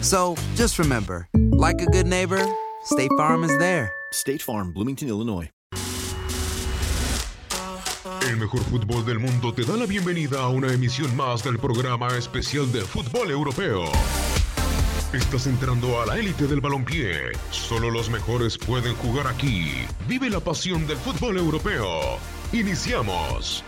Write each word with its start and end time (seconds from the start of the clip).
So 0.00 0.36
just 0.54 0.78
remember, 0.78 1.28
like 1.34 1.80
a 1.80 1.86
good 1.86 2.06
neighbor, 2.06 2.44
State 2.84 3.10
Farm 3.16 3.44
is 3.44 3.56
there. 3.58 3.92
State 4.12 4.42
Farm, 4.42 4.72
Bloomington, 4.72 5.08
Illinois. 5.08 5.50
El 8.28 8.36
mejor 8.36 8.60
fútbol 8.64 9.04
del 9.06 9.18
mundo 9.18 9.54
te 9.54 9.64
da 9.64 9.76
la 9.76 9.86
bienvenida 9.86 10.40
a 10.40 10.48
una 10.48 10.72
emisión 10.72 11.16
más 11.16 11.42
del 11.42 11.58
programa 11.58 12.08
especial 12.16 12.70
de 12.72 12.82
fútbol 12.82 13.30
europeo. 13.30 13.84
Estás 15.14 15.46
entrando 15.46 16.00
a 16.02 16.06
la 16.06 16.18
élite 16.18 16.46
del 16.46 16.60
balompié. 16.60 17.32
Solo 17.50 17.90
los 17.90 18.10
mejores 18.10 18.58
pueden 18.58 18.94
jugar 18.96 19.26
aquí. 19.26 19.70
Vive 20.06 20.28
la 20.28 20.40
pasión 20.40 20.86
del 20.86 20.98
fútbol 20.98 21.38
europeo. 21.38 22.18
Iniciamos. 22.52 23.64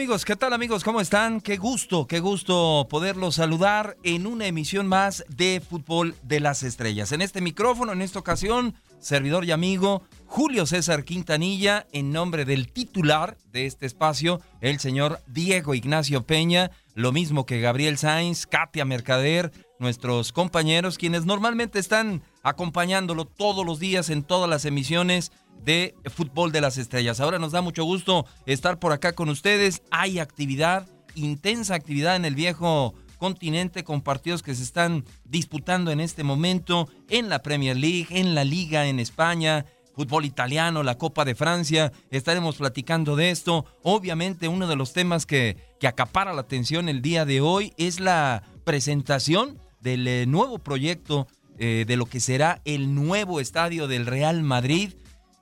Amigos? 0.00 0.24
¿Qué 0.24 0.34
tal 0.34 0.54
amigos? 0.54 0.82
¿Cómo 0.82 1.02
están? 1.02 1.42
Qué 1.42 1.58
gusto, 1.58 2.06
qué 2.06 2.20
gusto 2.20 2.86
poderlos 2.88 3.34
saludar 3.34 3.98
en 4.02 4.26
una 4.26 4.46
emisión 4.46 4.86
más 4.86 5.26
de 5.28 5.60
Fútbol 5.60 6.14
de 6.22 6.40
las 6.40 6.62
Estrellas. 6.62 7.12
En 7.12 7.20
este 7.20 7.42
micrófono, 7.42 7.92
en 7.92 8.00
esta 8.00 8.18
ocasión, 8.18 8.74
servidor 8.98 9.44
y 9.44 9.50
amigo 9.50 10.02
Julio 10.24 10.64
César 10.64 11.04
Quintanilla, 11.04 11.86
en 11.92 12.12
nombre 12.12 12.46
del 12.46 12.72
titular 12.72 13.36
de 13.52 13.66
este 13.66 13.84
espacio, 13.84 14.40
el 14.62 14.78
señor 14.78 15.20
Diego 15.26 15.74
Ignacio 15.74 16.22
Peña, 16.22 16.70
lo 16.94 17.12
mismo 17.12 17.44
que 17.44 17.60
Gabriel 17.60 17.98
Sainz, 17.98 18.46
Katia 18.46 18.86
Mercader, 18.86 19.52
nuestros 19.80 20.32
compañeros, 20.32 20.98
quienes 20.98 21.24
normalmente 21.24 21.78
están 21.78 22.22
acompañándolo 22.42 23.24
todos 23.24 23.66
los 23.66 23.80
días 23.80 24.10
en 24.10 24.22
todas 24.22 24.48
las 24.48 24.64
emisiones 24.64 25.32
de 25.64 25.94
Fútbol 26.14 26.52
de 26.52 26.60
las 26.60 26.78
Estrellas. 26.78 27.20
Ahora 27.20 27.38
nos 27.38 27.52
da 27.52 27.62
mucho 27.62 27.84
gusto 27.84 28.26
estar 28.46 28.78
por 28.78 28.92
acá 28.92 29.14
con 29.14 29.28
ustedes. 29.28 29.82
Hay 29.90 30.18
actividad, 30.18 30.86
intensa 31.14 31.74
actividad 31.74 32.16
en 32.16 32.24
el 32.24 32.34
viejo 32.34 32.94
continente 33.18 33.84
con 33.84 34.00
partidos 34.00 34.42
que 34.42 34.54
se 34.54 34.62
están 34.62 35.04
disputando 35.24 35.90
en 35.90 36.00
este 36.00 36.24
momento 36.24 36.88
en 37.08 37.28
la 37.28 37.42
Premier 37.42 37.76
League, 37.76 38.06
en 38.10 38.34
la 38.34 38.44
Liga 38.44 38.86
en 38.86 38.98
España, 38.98 39.66
fútbol 39.94 40.24
italiano, 40.24 40.82
la 40.82 40.96
Copa 40.96 41.24
de 41.24 41.34
Francia. 41.34 41.92
Estaremos 42.10 42.56
platicando 42.56 43.16
de 43.16 43.30
esto. 43.30 43.66
Obviamente 43.82 44.48
uno 44.48 44.66
de 44.66 44.76
los 44.76 44.92
temas 44.92 45.26
que, 45.26 45.56
que 45.78 45.86
acapara 45.86 46.32
la 46.32 46.40
atención 46.42 46.88
el 46.88 47.02
día 47.02 47.24
de 47.26 47.42
hoy 47.42 47.74
es 47.76 48.00
la 48.00 48.42
presentación 48.64 49.58
del 49.80 50.06
eh, 50.06 50.26
nuevo 50.26 50.58
proyecto 50.58 51.26
eh, 51.58 51.84
de 51.86 51.96
lo 51.96 52.06
que 52.06 52.20
será 52.20 52.60
el 52.64 52.94
nuevo 52.94 53.40
estadio 53.40 53.88
del 53.88 54.06
Real 54.06 54.42
Madrid 54.42 54.92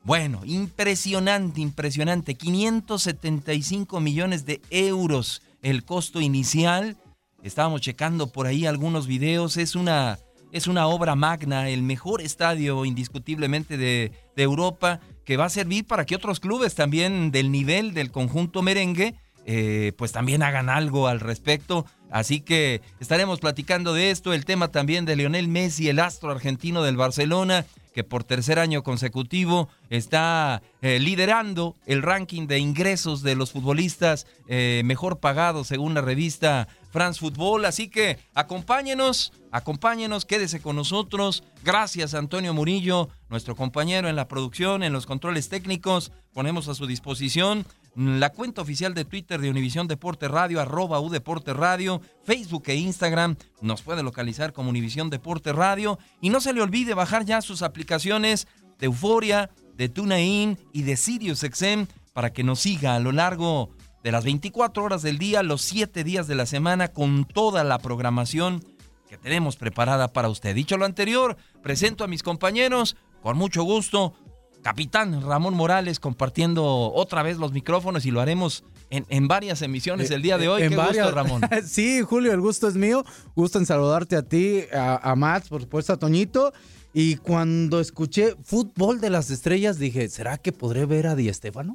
bueno, 0.08 0.40
impresionante, 0.46 1.60
impresionante. 1.60 2.34
575 2.34 4.00
millones 4.00 4.46
de 4.46 4.62
euros 4.70 5.42
el 5.60 5.84
costo 5.84 6.22
inicial. 6.22 6.96
Estábamos 7.42 7.82
checando 7.82 8.28
por 8.28 8.46
ahí 8.46 8.64
algunos 8.64 9.06
videos. 9.06 9.58
Es 9.58 9.74
una, 9.74 10.18
es 10.50 10.66
una 10.66 10.86
obra 10.86 11.14
magna, 11.14 11.68
el 11.68 11.82
mejor 11.82 12.22
estadio 12.22 12.86
indiscutiblemente 12.86 13.76
de, 13.76 14.12
Europa, 14.36 15.00
que 15.26 15.36
va 15.36 15.44
a 15.44 15.50
servir 15.50 15.84
para 15.84 16.06
que 16.06 16.16
otros 16.16 16.40
clubes 16.40 16.74
también 16.74 17.30
del 17.30 17.50
nivel 17.50 17.92
del 17.92 18.10
conjunto 18.10 18.62
merengue, 18.62 19.14
eh, 19.44 19.92
pues 19.98 20.12
también 20.12 20.42
hagan 20.42 20.70
algo 20.70 21.06
al 21.06 21.20
respecto. 21.20 21.84
Así 22.10 22.40
que 22.40 22.80
estaremos 23.00 23.40
platicando 23.40 23.92
de 23.92 24.10
esto, 24.10 24.32
el 24.32 24.44
tema 24.44 24.68
también 24.68 25.04
de 25.04 25.16
Lionel 25.16 25.48
Messi, 25.48 25.88
el 25.88 25.98
astro 25.98 26.30
argentino 26.30 26.82
del 26.82 26.96
Barcelona, 26.96 27.66
que 27.98 28.04
por 28.04 28.22
tercer 28.22 28.60
año 28.60 28.84
consecutivo 28.84 29.68
está 29.90 30.62
eh, 30.82 31.00
liderando 31.00 31.74
el 31.84 32.02
ranking 32.02 32.46
de 32.46 32.60
ingresos 32.60 33.22
de 33.22 33.34
los 33.34 33.50
futbolistas 33.50 34.26
eh, 34.46 34.82
mejor 34.84 35.18
pagados 35.18 35.66
según 35.66 35.94
la 35.94 36.00
revista 36.00 36.68
France 36.92 37.18
Football. 37.18 37.64
Así 37.64 37.88
que 37.88 38.18
acompáñenos, 38.34 39.32
acompáñenos, 39.50 40.24
quédese 40.26 40.60
con 40.60 40.76
nosotros. 40.76 41.42
Gracias 41.64 42.14
Antonio 42.14 42.54
Murillo, 42.54 43.08
nuestro 43.30 43.56
compañero 43.56 44.08
en 44.08 44.14
la 44.14 44.28
producción, 44.28 44.84
en 44.84 44.92
los 44.92 45.04
controles 45.04 45.48
técnicos. 45.48 46.12
Ponemos 46.32 46.68
a 46.68 46.76
su 46.76 46.86
disposición 46.86 47.66
la 47.98 48.30
cuenta 48.30 48.62
oficial 48.62 48.94
de 48.94 49.04
Twitter 49.04 49.40
de 49.40 49.50
Univisión 49.50 49.88
Deporte 49.88 50.28
Radio, 50.28 50.60
arroba 50.60 51.00
Deporte 51.10 51.52
Radio, 51.52 52.00
Facebook 52.22 52.62
e 52.66 52.76
Instagram, 52.76 53.34
nos 53.60 53.82
puede 53.82 54.04
localizar 54.04 54.52
como 54.52 54.70
Univisión 54.70 55.10
Deporte 55.10 55.52
Radio. 55.52 55.98
Y 56.20 56.30
no 56.30 56.40
se 56.40 56.52
le 56.52 56.62
olvide 56.62 56.94
bajar 56.94 57.24
ya 57.24 57.42
sus 57.42 57.62
aplicaciones 57.62 58.46
de 58.78 58.86
Euforia, 58.86 59.50
de 59.74 59.88
TuneIn 59.88 60.58
y 60.72 60.82
de 60.82 60.96
SiriusXM 60.96 61.86
para 62.12 62.32
que 62.32 62.44
nos 62.44 62.60
siga 62.60 62.94
a 62.94 63.00
lo 63.00 63.10
largo 63.10 63.70
de 64.04 64.12
las 64.12 64.24
24 64.24 64.84
horas 64.84 65.02
del 65.02 65.18
día, 65.18 65.42
los 65.42 65.62
7 65.62 66.04
días 66.04 66.28
de 66.28 66.36
la 66.36 66.46
semana, 66.46 66.88
con 66.88 67.24
toda 67.24 67.64
la 67.64 67.80
programación 67.80 68.64
que 69.08 69.18
tenemos 69.18 69.56
preparada 69.56 70.12
para 70.12 70.28
usted. 70.28 70.54
Dicho 70.54 70.76
lo 70.76 70.84
anterior, 70.84 71.36
presento 71.64 72.04
a 72.04 72.08
mis 72.08 72.22
compañeros 72.22 72.96
con 73.22 73.36
mucho 73.36 73.64
gusto. 73.64 74.14
Capitán 74.62 75.22
Ramón 75.22 75.54
Morales 75.54 76.00
compartiendo 76.00 76.64
otra 76.92 77.22
vez 77.22 77.38
los 77.38 77.52
micrófonos 77.52 78.04
y 78.06 78.10
lo 78.10 78.20
haremos 78.20 78.64
en, 78.90 79.28
varias 79.28 79.62
emisiones 79.62 80.10
el 80.10 80.22
día 80.22 80.38
de 80.38 80.48
hoy. 80.48 80.62
En 80.62 80.70
Qué 80.70 80.76
varias- 80.76 81.06
gusto, 81.06 81.14
Ramón. 81.14 81.42
sí, 81.66 82.02
Julio, 82.02 82.32
el 82.32 82.40
gusto 82.40 82.68
es 82.68 82.74
mío. 82.74 83.04
Gusto 83.34 83.58
en 83.58 83.66
saludarte 83.66 84.16
a 84.16 84.22
ti, 84.22 84.62
a, 84.72 85.10
a 85.10 85.14
Max, 85.16 85.48
por 85.48 85.60
supuesto, 85.62 85.92
a 85.92 85.96
Toñito. 85.98 86.52
Y 86.92 87.16
cuando 87.16 87.80
escuché 87.80 88.34
Fútbol 88.42 89.00
de 89.00 89.10
las 89.10 89.30
Estrellas, 89.30 89.78
dije, 89.78 90.08
¿será 90.08 90.38
que 90.38 90.52
podré 90.52 90.86
ver 90.86 91.06
a 91.06 91.14
Di 91.14 91.28
Estefano? 91.28 91.74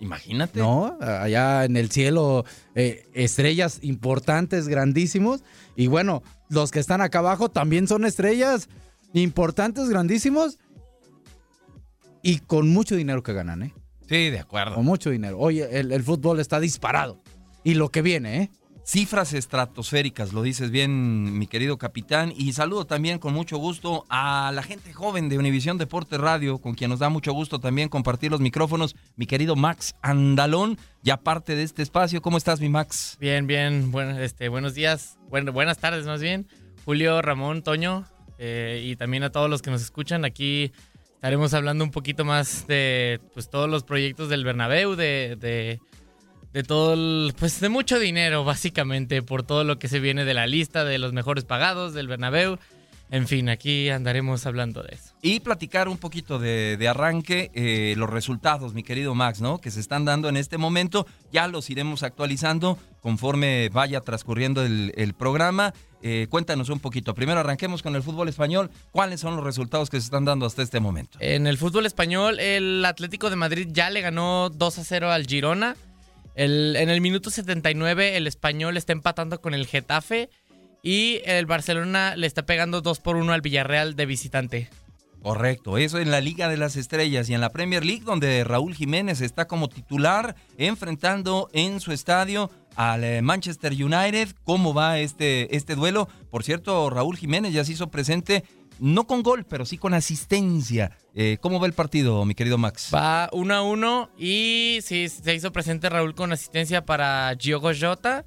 Imagínate. 0.00 0.58
No, 0.58 0.96
allá 1.00 1.64
en 1.64 1.76
el 1.76 1.90
cielo, 1.90 2.44
eh, 2.74 3.06
estrellas 3.14 3.78
importantes, 3.82 4.68
grandísimos. 4.68 5.42
Y 5.74 5.86
bueno, 5.86 6.22
los 6.48 6.70
que 6.70 6.80
están 6.80 7.00
acá 7.00 7.20
abajo 7.20 7.50
también 7.50 7.86
son 7.86 8.04
estrellas 8.04 8.68
importantes, 9.12 9.88
grandísimos. 9.88 10.58
Y 12.22 12.38
con 12.40 12.68
mucho 12.70 12.96
dinero 12.96 13.22
que 13.22 13.32
ganan, 13.32 13.62
¿eh? 13.62 13.74
Sí, 14.08 14.30
de 14.30 14.38
acuerdo. 14.38 14.74
Con 14.74 14.84
mucho 14.84 15.10
dinero. 15.10 15.38
Oye, 15.38 15.78
el, 15.78 15.92
el 15.92 16.02
fútbol 16.02 16.40
está 16.40 16.60
disparado. 16.60 17.20
Y 17.64 17.74
lo 17.74 17.90
que 17.90 18.02
viene, 18.02 18.42
¿eh? 18.42 18.50
Cifras 18.88 19.32
estratosféricas, 19.32 20.32
lo 20.32 20.42
dices 20.42 20.70
bien, 20.70 21.36
mi 21.36 21.48
querido 21.48 21.76
capitán. 21.76 22.32
Y 22.36 22.52
saludo 22.52 22.84
también 22.84 23.18
con 23.18 23.34
mucho 23.34 23.56
gusto 23.58 24.06
a 24.08 24.52
la 24.54 24.62
gente 24.62 24.92
joven 24.92 25.28
de 25.28 25.38
Univisión 25.38 25.76
Deporte 25.76 26.18
Radio, 26.18 26.58
con 26.58 26.74
quien 26.74 26.90
nos 26.90 27.00
da 27.00 27.08
mucho 27.08 27.32
gusto 27.32 27.58
también 27.58 27.88
compartir 27.88 28.30
los 28.30 28.38
micrófonos. 28.38 28.94
Mi 29.16 29.26
querido 29.26 29.56
Max 29.56 29.96
Andalón, 30.02 30.78
ya 31.02 31.16
parte 31.16 31.56
de 31.56 31.64
este 31.64 31.82
espacio. 31.82 32.22
¿Cómo 32.22 32.38
estás, 32.38 32.60
mi 32.60 32.68
Max? 32.68 33.16
Bien, 33.18 33.48
bien. 33.48 33.90
Bueno, 33.90 34.20
este, 34.20 34.48
buenos 34.48 34.74
días. 34.74 35.18
Bueno, 35.30 35.52
buenas 35.52 35.78
tardes, 35.78 36.06
más 36.06 36.20
bien. 36.20 36.46
Julio, 36.84 37.20
Ramón, 37.22 37.62
Toño, 37.62 38.04
eh, 38.38 38.84
y 38.84 38.94
también 38.94 39.24
a 39.24 39.30
todos 39.30 39.50
los 39.50 39.62
que 39.62 39.72
nos 39.72 39.82
escuchan. 39.82 40.24
Aquí 40.24 40.70
estaremos 41.16 41.54
hablando 41.54 41.82
un 41.82 41.90
poquito 41.90 42.24
más 42.24 42.66
de 42.68 43.20
pues, 43.34 43.50
todos 43.50 43.68
los 43.68 43.82
proyectos 43.82 44.28
del 44.28 44.44
Bernabéu, 44.44 44.94
de, 44.94 45.36
de, 45.40 45.80
de 46.52 46.62
todo 46.62 46.92
el, 46.94 47.34
pues 47.38 47.58
de 47.60 47.68
mucho 47.68 47.98
dinero, 47.98 48.44
básicamente, 48.44 49.22
por 49.22 49.42
todo 49.42 49.64
lo 49.64 49.78
que 49.78 49.88
se 49.88 49.98
viene 49.98 50.24
de 50.24 50.34
la 50.34 50.46
lista 50.46 50.84
de 50.84 50.98
los 50.98 51.12
mejores 51.12 51.44
pagados 51.44 51.94
del 51.94 52.06
Bernabéu. 52.06 52.58
En 53.08 53.28
fin, 53.28 53.48
aquí 53.48 53.88
andaremos 53.88 54.46
hablando 54.46 54.82
de 54.82 54.94
eso. 54.96 55.14
Y 55.22 55.38
platicar 55.38 55.88
un 55.88 55.96
poquito 55.96 56.40
de, 56.40 56.76
de 56.76 56.88
arranque, 56.88 57.52
eh, 57.54 57.94
los 57.96 58.10
resultados, 58.10 58.74
mi 58.74 58.82
querido 58.82 59.14
Max, 59.14 59.40
¿no? 59.40 59.58
Que 59.60 59.70
se 59.70 59.78
están 59.78 60.04
dando 60.04 60.28
en 60.28 60.36
este 60.36 60.58
momento. 60.58 61.06
Ya 61.32 61.46
los 61.46 61.70
iremos 61.70 62.02
actualizando 62.02 62.78
conforme 63.02 63.68
vaya 63.68 64.00
transcurriendo 64.00 64.64
el, 64.64 64.92
el 64.96 65.14
programa. 65.14 65.72
Eh, 66.02 66.26
cuéntanos 66.30 66.68
un 66.68 66.80
poquito. 66.80 67.14
Primero 67.14 67.38
arranquemos 67.38 67.80
con 67.82 67.94
el 67.94 68.02
fútbol 68.02 68.28
español. 68.28 68.70
¿Cuáles 68.90 69.20
son 69.20 69.36
los 69.36 69.44
resultados 69.44 69.88
que 69.88 70.00
se 70.00 70.04
están 70.06 70.24
dando 70.24 70.44
hasta 70.44 70.62
este 70.62 70.80
momento? 70.80 71.16
En 71.20 71.46
el 71.46 71.58
fútbol 71.58 71.86
español, 71.86 72.40
el 72.40 72.84
Atlético 72.84 73.30
de 73.30 73.36
Madrid 73.36 73.68
ya 73.70 73.88
le 73.88 74.00
ganó 74.00 74.50
2 74.50 74.78
a 74.80 74.84
0 74.84 75.12
al 75.12 75.26
Girona. 75.26 75.76
El- 76.34 76.74
en 76.76 76.90
el 76.90 77.00
minuto 77.00 77.30
79, 77.30 78.16
el 78.16 78.26
español 78.26 78.76
está 78.76 78.92
empatando 78.92 79.40
con 79.40 79.54
el 79.54 79.66
Getafe. 79.66 80.28
Y 80.86 81.20
el 81.24 81.46
Barcelona 81.46 82.14
le 82.14 82.28
está 82.28 82.46
pegando 82.46 82.80
2 82.80 83.00
por 83.00 83.16
1 83.16 83.32
al 83.32 83.40
Villarreal 83.40 83.96
de 83.96 84.06
visitante. 84.06 84.70
Correcto, 85.20 85.78
eso 85.78 85.98
en 85.98 86.12
la 86.12 86.20
Liga 86.20 86.48
de 86.48 86.56
las 86.56 86.76
Estrellas 86.76 87.28
y 87.28 87.34
en 87.34 87.40
la 87.40 87.50
Premier 87.50 87.84
League, 87.84 88.04
donde 88.04 88.44
Raúl 88.44 88.72
Jiménez 88.72 89.20
está 89.20 89.48
como 89.48 89.68
titular, 89.68 90.36
enfrentando 90.58 91.50
en 91.52 91.80
su 91.80 91.90
estadio 91.90 92.52
al 92.76 93.02
eh, 93.02 93.20
Manchester 93.20 93.72
United. 93.72 94.28
¿Cómo 94.44 94.74
va 94.74 95.00
este, 95.00 95.56
este 95.56 95.74
duelo? 95.74 96.08
Por 96.30 96.44
cierto, 96.44 96.88
Raúl 96.88 97.16
Jiménez 97.16 97.52
ya 97.52 97.64
se 97.64 97.72
hizo 97.72 97.88
presente, 97.88 98.44
no 98.78 99.08
con 99.08 99.24
gol, 99.24 99.44
pero 99.44 99.66
sí 99.66 99.78
con 99.78 99.92
asistencia. 99.92 100.96
Eh, 101.16 101.38
¿Cómo 101.40 101.58
va 101.58 101.66
el 101.66 101.72
partido, 101.72 102.24
mi 102.24 102.36
querido 102.36 102.58
Max? 102.58 102.92
Va 102.94 103.28
1 103.32 103.54
a 103.54 103.62
1 103.62 104.10
y 104.18 104.78
sí, 104.82 105.08
se 105.08 105.34
hizo 105.34 105.50
presente 105.50 105.88
Raúl 105.88 106.14
con 106.14 106.30
asistencia 106.30 106.84
para 106.84 107.34
Diogo 107.34 107.72
Jota. 107.76 108.24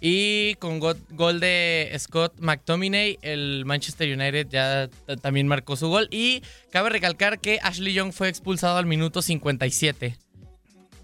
Y 0.00 0.54
con 0.54 0.78
go- 0.78 0.94
gol 1.10 1.40
de 1.40 1.94
Scott 1.98 2.34
McTominay, 2.40 3.18
el 3.22 3.64
Manchester 3.66 4.08
United 4.18 4.48
ya 4.48 4.88
también 5.20 5.46
marcó 5.46 5.76
su 5.76 5.88
gol. 5.88 6.08
Y 6.10 6.42
cabe 6.70 6.88
recalcar 6.90 7.38
que 7.38 7.58
Ashley 7.62 7.92
Young 7.92 8.12
fue 8.12 8.28
expulsado 8.28 8.78
al 8.78 8.86
minuto 8.86 9.20
57. 9.22 10.16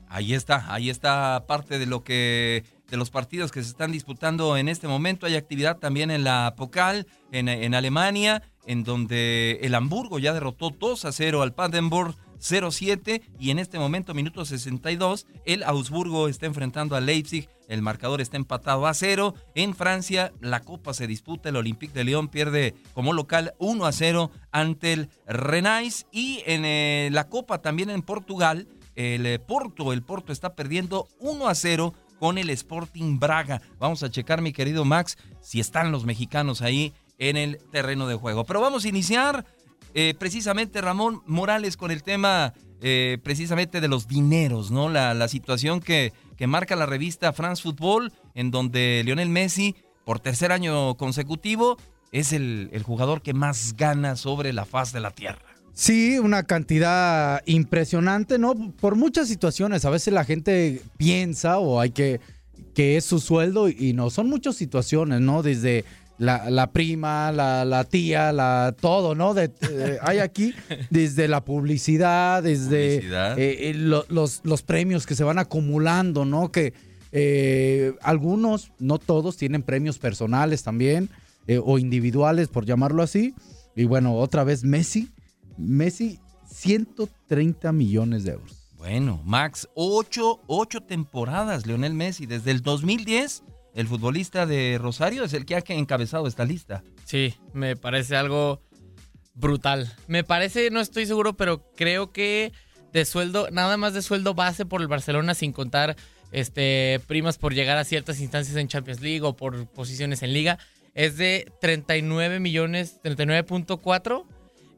Ahí 0.08 0.34
está, 0.34 0.72
ahí 0.72 0.88
está 0.88 1.44
parte 1.46 1.78
de 1.78 1.87
lo 1.87 2.02
que 2.04 2.64
de 2.88 2.96
los 2.96 3.10
partidos 3.10 3.50
que 3.50 3.62
se 3.62 3.69
están 3.70 3.90
disputando 3.90 4.56
en 4.56 4.69
este 4.69 4.87
momento. 4.87 5.26
Hay 5.26 5.34
actividad 5.34 5.78
también 5.78 6.10
en 6.12 6.22
la 6.22 6.54
Pokal, 6.56 7.06
en, 7.32 7.75
Alemania, 7.75 8.42
en 8.64 8.84
donde 8.84 9.58
el 9.62 9.75
Hamburgo 9.75 10.20
ya 10.20 10.32
derrotó 10.32 10.70
2 10.70 11.04
a 11.04 11.10
0 11.12 11.42
al 11.42 11.52
Paderborn 11.52 12.14
0-7 12.38 13.23
y 13.38 13.50
en 13.50 13.59
este 13.59 13.79
momento, 13.79 14.15
minuto 14.15 14.44
62, 14.44 15.27
el 15.44 15.62
Augsburgo 15.62 16.29
está 16.29 16.47
enfrentando 16.47 16.97
a 16.97 17.00
Leipzig, 17.00 17.49
el 17.69 17.83
marcador 17.83 18.21
está 18.21 18.37
empatado 18.37 18.87
a 18.87 18.94
0. 18.94 19.35
En 19.55 19.75
Francia, 19.75 20.33
la 20.41 20.61
Copa 20.61 20.94
se 20.94 21.06
disputa, 21.06 21.49
el 21.49 21.56
Olympique 21.56 21.93
de 21.93 22.05
Lyon 22.05 22.29
pierde 22.29 22.75
como 22.94 23.12
local 23.12 23.55
1 23.59 23.87
a 23.87 23.93
0 23.93 24.31
ante 24.53 24.93
el 24.93 25.09
Renais 25.27 26.06
y 26.12 26.43
en 26.47 26.65
eh, 26.65 27.09
la 27.12 27.29
Copa 27.29 27.62
también 27.62 27.91
en 27.91 28.03
Portugal, 28.03 28.69
el 28.94 29.27
eh, 29.27 29.38
Porto, 29.38 29.93
el 29.93 30.03
Porto 30.03 30.33
está 30.33 30.55
perdiendo 30.55 31.09
1 31.21 31.49
a 31.49 31.55
0 31.55 31.94
con 32.19 32.38
el 32.38 32.50
Sporting 32.50 33.19
Braga. 33.19 33.61
Vamos 33.79 34.03
a 34.03 34.11
checar, 34.11 34.41
mi 34.41 34.53
querido 34.53 34.85
Max, 34.85 35.19
si 35.41 35.61
están 35.61 35.93
los 35.93 36.05
mexicanos 36.05 36.62
ahí 36.62 36.94
en 37.19 37.37
el 37.37 37.59
terreno 37.71 38.06
de 38.06 38.15
juego. 38.15 38.44
Pero 38.44 38.61
vamos 38.61 38.85
a 38.85 38.88
iniciar 38.88 39.44
eh, 39.98 40.12
precisamente, 40.12 40.82
Ramón 40.82 41.22
Morales, 41.25 41.78
con 41.78 41.90
el 41.90 42.02
tema 42.02 42.52
eh, 42.82 43.16
precisamente 43.22 43.81
de 43.81 43.88
los 43.88 44.06
dineros, 44.06 44.70
¿no? 44.70 44.90
La, 44.90 45.26
situación 45.26 45.81
que, 45.81 46.12
que 46.37 46.46
marca 46.46 46.76
la 46.76 46.84
revista 46.84 47.32
France 47.32 47.62
Football, 47.62 48.12
en 48.34 48.50
donde 48.50 49.00
Lionel 49.06 49.31
Messi, 49.31 49.75
por 50.04 50.20
tercer 50.20 50.52
año 50.52 50.98
consecutivo, 50.98 51.78
es 52.12 52.34
el, 52.34 52.69
el 52.72 52.82
jugador 52.82 53.22
que 53.22 53.32
más 53.32 53.75
gana 53.75 54.16
sobre 54.16 54.52
la 54.52 54.66
faz 54.66 54.93
de 54.93 55.00
la 55.00 55.12
tierra. 55.12 55.56
Sí, 55.72 56.19
una 56.19 56.42
cantidad 56.42 57.42
impresionante, 57.46 58.38
¿no? 58.38 58.54
Por 58.72 58.96
muchas 58.96 59.28
situaciones. 59.28 59.87
A 59.87 59.90
veces 59.90 60.12
la 60.12 60.25
gente 60.26 60.82
piensa 60.99 61.58
o 61.58 61.81
hay 61.81 61.92
que 61.92 62.20
que 62.75 62.99
es 62.99 63.06
su 63.06 63.20
sueldo 63.20 63.70
y 63.70 63.94
no, 63.94 64.10
son 64.10 64.28
muchas 64.28 64.56
situaciones, 64.56 65.22
¿no? 65.22 65.42
Desde 65.42 65.87
la, 66.18 66.48
la 66.50 66.72
prima, 66.72 67.30
la, 67.32 67.64
la 67.64 67.84
tía, 67.84 68.32
la 68.32 68.74
todo, 68.80 69.14
¿no? 69.14 69.35
De, 69.35 69.50
eh, 69.70 69.99
hay 70.02 70.18
aquí 70.18 70.54
desde 70.90 71.28
la 71.28 71.44
publicidad, 71.44 72.42
desde 72.42 72.96
Publicidad. 72.96 73.38
eh, 73.38 73.70
eh, 73.70 73.75
lo- 73.75 74.04
los, 74.08 74.40
los 74.44 74.62
premios 74.62 75.06
que 75.06 75.14
se 75.14 75.25
van 75.25 75.38
acumulando, 75.38 76.25
¿no? 76.25 76.50
Que 76.50 76.73
algunos, 78.02 78.73
no 78.78 78.99
todos, 78.99 79.37
tienen 79.37 79.62
premios 79.62 79.99
personales 79.99 80.62
también 80.62 81.08
o 81.64 81.78
individuales, 81.78 82.49
por 82.49 82.64
llamarlo 82.66 83.02
así. 83.02 83.35
Y 83.75 83.85
bueno, 83.85 84.14
otra 84.14 84.42
vez 84.44 84.64
Messi, 84.64 85.11
Messi, 85.56 86.18
130 86.50 87.73
millones 87.73 88.25
de 88.25 88.32
euros. 88.32 88.56
Bueno, 88.76 89.20
Max, 89.25 89.68
ocho, 89.75 90.40
ocho 90.46 90.80
temporadas, 90.82 91.66
Lionel 91.66 91.94
Messi, 91.94 92.26
desde 92.26 92.50
el 92.50 92.62
2010, 92.62 93.42
el 93.76 93.87
futbolista 93.87 94.47
de 94.47 94.78
Rosario 94.80 95.23
es 95.23 95.35
el 95.35 95.45
que 95.45 95.54
ha 95.54 95.62
encabezado 95.68 96.26
esta 96.26 96.47
lista. 96.47 96.83
Sí, 97.04 97.35
me 97.52 97.76
parece 97.76 98.16
algo 98.16 98.62
brutal. 99.35 99.95
Me 100.09 100.25
parece, 100.25 100.71
no 100.71 100.80
estoy 100.80 101.04
seguro, 101.04 101.37
pero 101.37 101.62
creo 101.76 102.11
que 102.11 102.52
de 102.95 103.04
sueldo, 103.04 103.49
nada 103.52 103.76
más 103.76 103.92
de 103.92 104.00
sueldo 104.00 104.33
base 104.33 104.64
por 104.64 104.80
el 104.80 104.88
Barcelona 104.88 105.35
sin 105.35 105.52
contar 105.52 105.95
este 106.33 107.00
primas 107.06 107.37
por 107.37 107.52
llegar 107.52 107.76
a 107.76 107.85
ciertas 107.85 108.21
instancias 108.21 108.56
en 108.56 108.68
Champions 108.68 109.02
League 109.02 109.23
o 109.23 109.37
por 109.37 109.66
posiciones 109.68 110.23
en 110.23 110.33
liga, 110.33 110.59
es 110.95 111.18
de 111.18 111.52
39 111.61 112.40
millones, 112.40 112.99
39.4. 113.04 114.25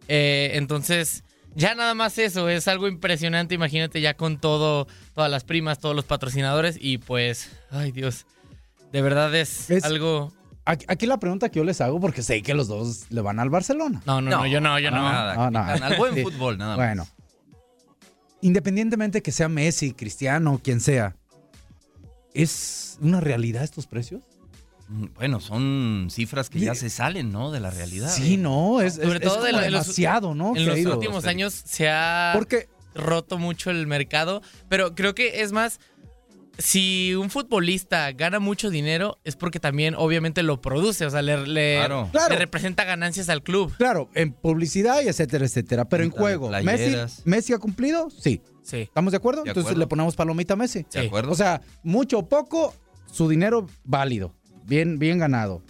Eh, 0.08 0.50
entonces, 0.54 1.22
ya 1.54 1.76
nada 1.76 1.94
más 1.94 2.18
eso, 2.18 2.48
es 2.48 2.66
algo 2.66 2.88
impresionante, 2.88 3.54
imagínate 3.54 4.00
ya 4.00 4.14
con 4.14 4.40
todo, 4.40 4.88
todas 5.14 5.30
las 5.30 5.44
primas, 5.44 5.78
todos 5.78 5.94
los 5.94 6.04
patrocinadores 6.04 6.76
y 6.80 6.98
pues, 6.98 7.50
ay 7.70 7.92
Dios, 7.92 8.26
de 8.92 9.02
verdad 9.02 9.34
es, 9.34 9.70
Es- 9.70 9.84
algo... 9.84 10.32
Aquí, 10.64 10.84
aquí 10.88 11.06
la 11.06 11.18
pregunta 11.18 11.48
que 11.48 11.58
yo 11.60 11.64
les 11.64 11.80
hago, 11.80 11.98
porque 11.98 12.22
sé 12.22 12.42
que 12.42 12.52
los 12.52 12.68
dos 12.68 13.06
le 13.08 13.22
van 13.22 13.38
al 13.40 13.48
Barcelona. 13.48 14.02
No, 14.04 14.20
no, 14.20 14.30
no, 14.30 14.46
yo 14.46 14.60
no, 14.60 14.78
yo 14.78 14.90
no. 14.90 14.98
Nada, 15.00 15.32
Ah, 15.46 15.50
no. 15.50 15.60
capitán, 15.64 15.92
al 15.92 15.96
buen 15.98 16.14
Sí. 16.14 16.22
fútbol, 16.22 16.58
nada 16.58 16.76
más. 16.76 16.86
Bueno, 16.86 17.06
independientemente 18.42 19.22
que 19.22 19.32
sea 19.32 19.48
Messi, 19.48 19.92
Cristiano, 19.94 20.60
quien 20.62 20.80
sea, 20.80 21.16
¿es 22.34 22.98
una 23.00 23.20
realidad 23.20 23.64
estos 23.64 23.86
precios? 23.86 24.22
Mm, 24.88 25.06
Bueno, 25.14 25.40
son 25.40 26.08
cifras 26.10 26.48
que 26.50 26.60
ya 26.60 26.74
se 26.74 26.90
salen, 26.90 27.32
¿no? 27.32 27.50
De 27.50 27.60
la 27.60 27.70
realidad. 27.70 28.10
Sí, 28.10 28.36
no, 28.36 28.80
es, 28.80 28.94
Sobre 28.94 29.14
es- 29.16 29.20
todo 29.22 29.46
es 29.46 29.54
de 29.56 29.62
demasiado, 29.62 30.34
¿no? 30.34 30.54
En 30.56 30.66
los 30.66 30.78
últimos 30.94 31.24
años 31.26 31.52
se 31.54 31.88
ha 31.88 32.32
Porque 32.34 32.68
roto 32.94 33.38
mucho 33.38 33.70
el 33.70 33.86
mercado, 33.86 34.42
pero 34.68 34.94
creo 34.94 35.14
que 35.14 35.42
es 35.42 35.52
más, 35.52 35.78
si 36.58 37.14
un 37.14 37.30
futbolista 37.30 38.10
gana 38.12 38.40
mucho 38.40 38.68
dinero 38.70 39.18
es 39.24 39.36
porque 39.36 39.60
también 39.60 39.94
obviamente 39.96 40.42
lo 40.42 40.60
produce, 40.60 41.06
o 41.06 41.10
sea, 41.10 41.22
le, 41.22 41.46
le- 41.46 41.76
Claro. 41.78 42.10
le 42.28 42.36
representa 42.36 42.84
ganancias 42.84 43.28
al 43.28 43.42
club. 43.42 43.72
Claro, 43.78 44.10
en 44.14 44.32
publicidad 44.32 45.00
y 45.02 45.08
etcétera, 45.08 45.44
etcétera. 45.46 45.88
Pero 45.88 46.02
en 46.04 46.10
juego, 46.10 46.50
Messi. 46.62 46.96
Messi 47.24 47.52
ha 47.52 47.58
cumplido, 47.58 48.10
sí. 48.10 48.42
Sí. 48.62 48.78
¿Estamos 48.78 49.12
de 49.12 49.16
acuerdo? 49.16 49.44
De 49.44 49.50
Entonces 49.50 49.68
acuerdo. 49.70 49.80
le 49.80 49.86
ponemos 49.86 50.16
palomita 50.16 50.54
a 50.54 50.56
Messi. 50.56 50.84
¿De 50.92 51.06
acuerdo? 51.06 51.32
O 51.32 51.36
sea, 51.36 51.62
mucho 51.82 52.18
o 52.18 52.28
poco, 52.28 52.74
su 53.10 53.28
dinero 53.28 53.66
válido. 53.84 54.34
Bien, 54.66 54.98
bien 54.98 55.18
ganado. 55.18 55.62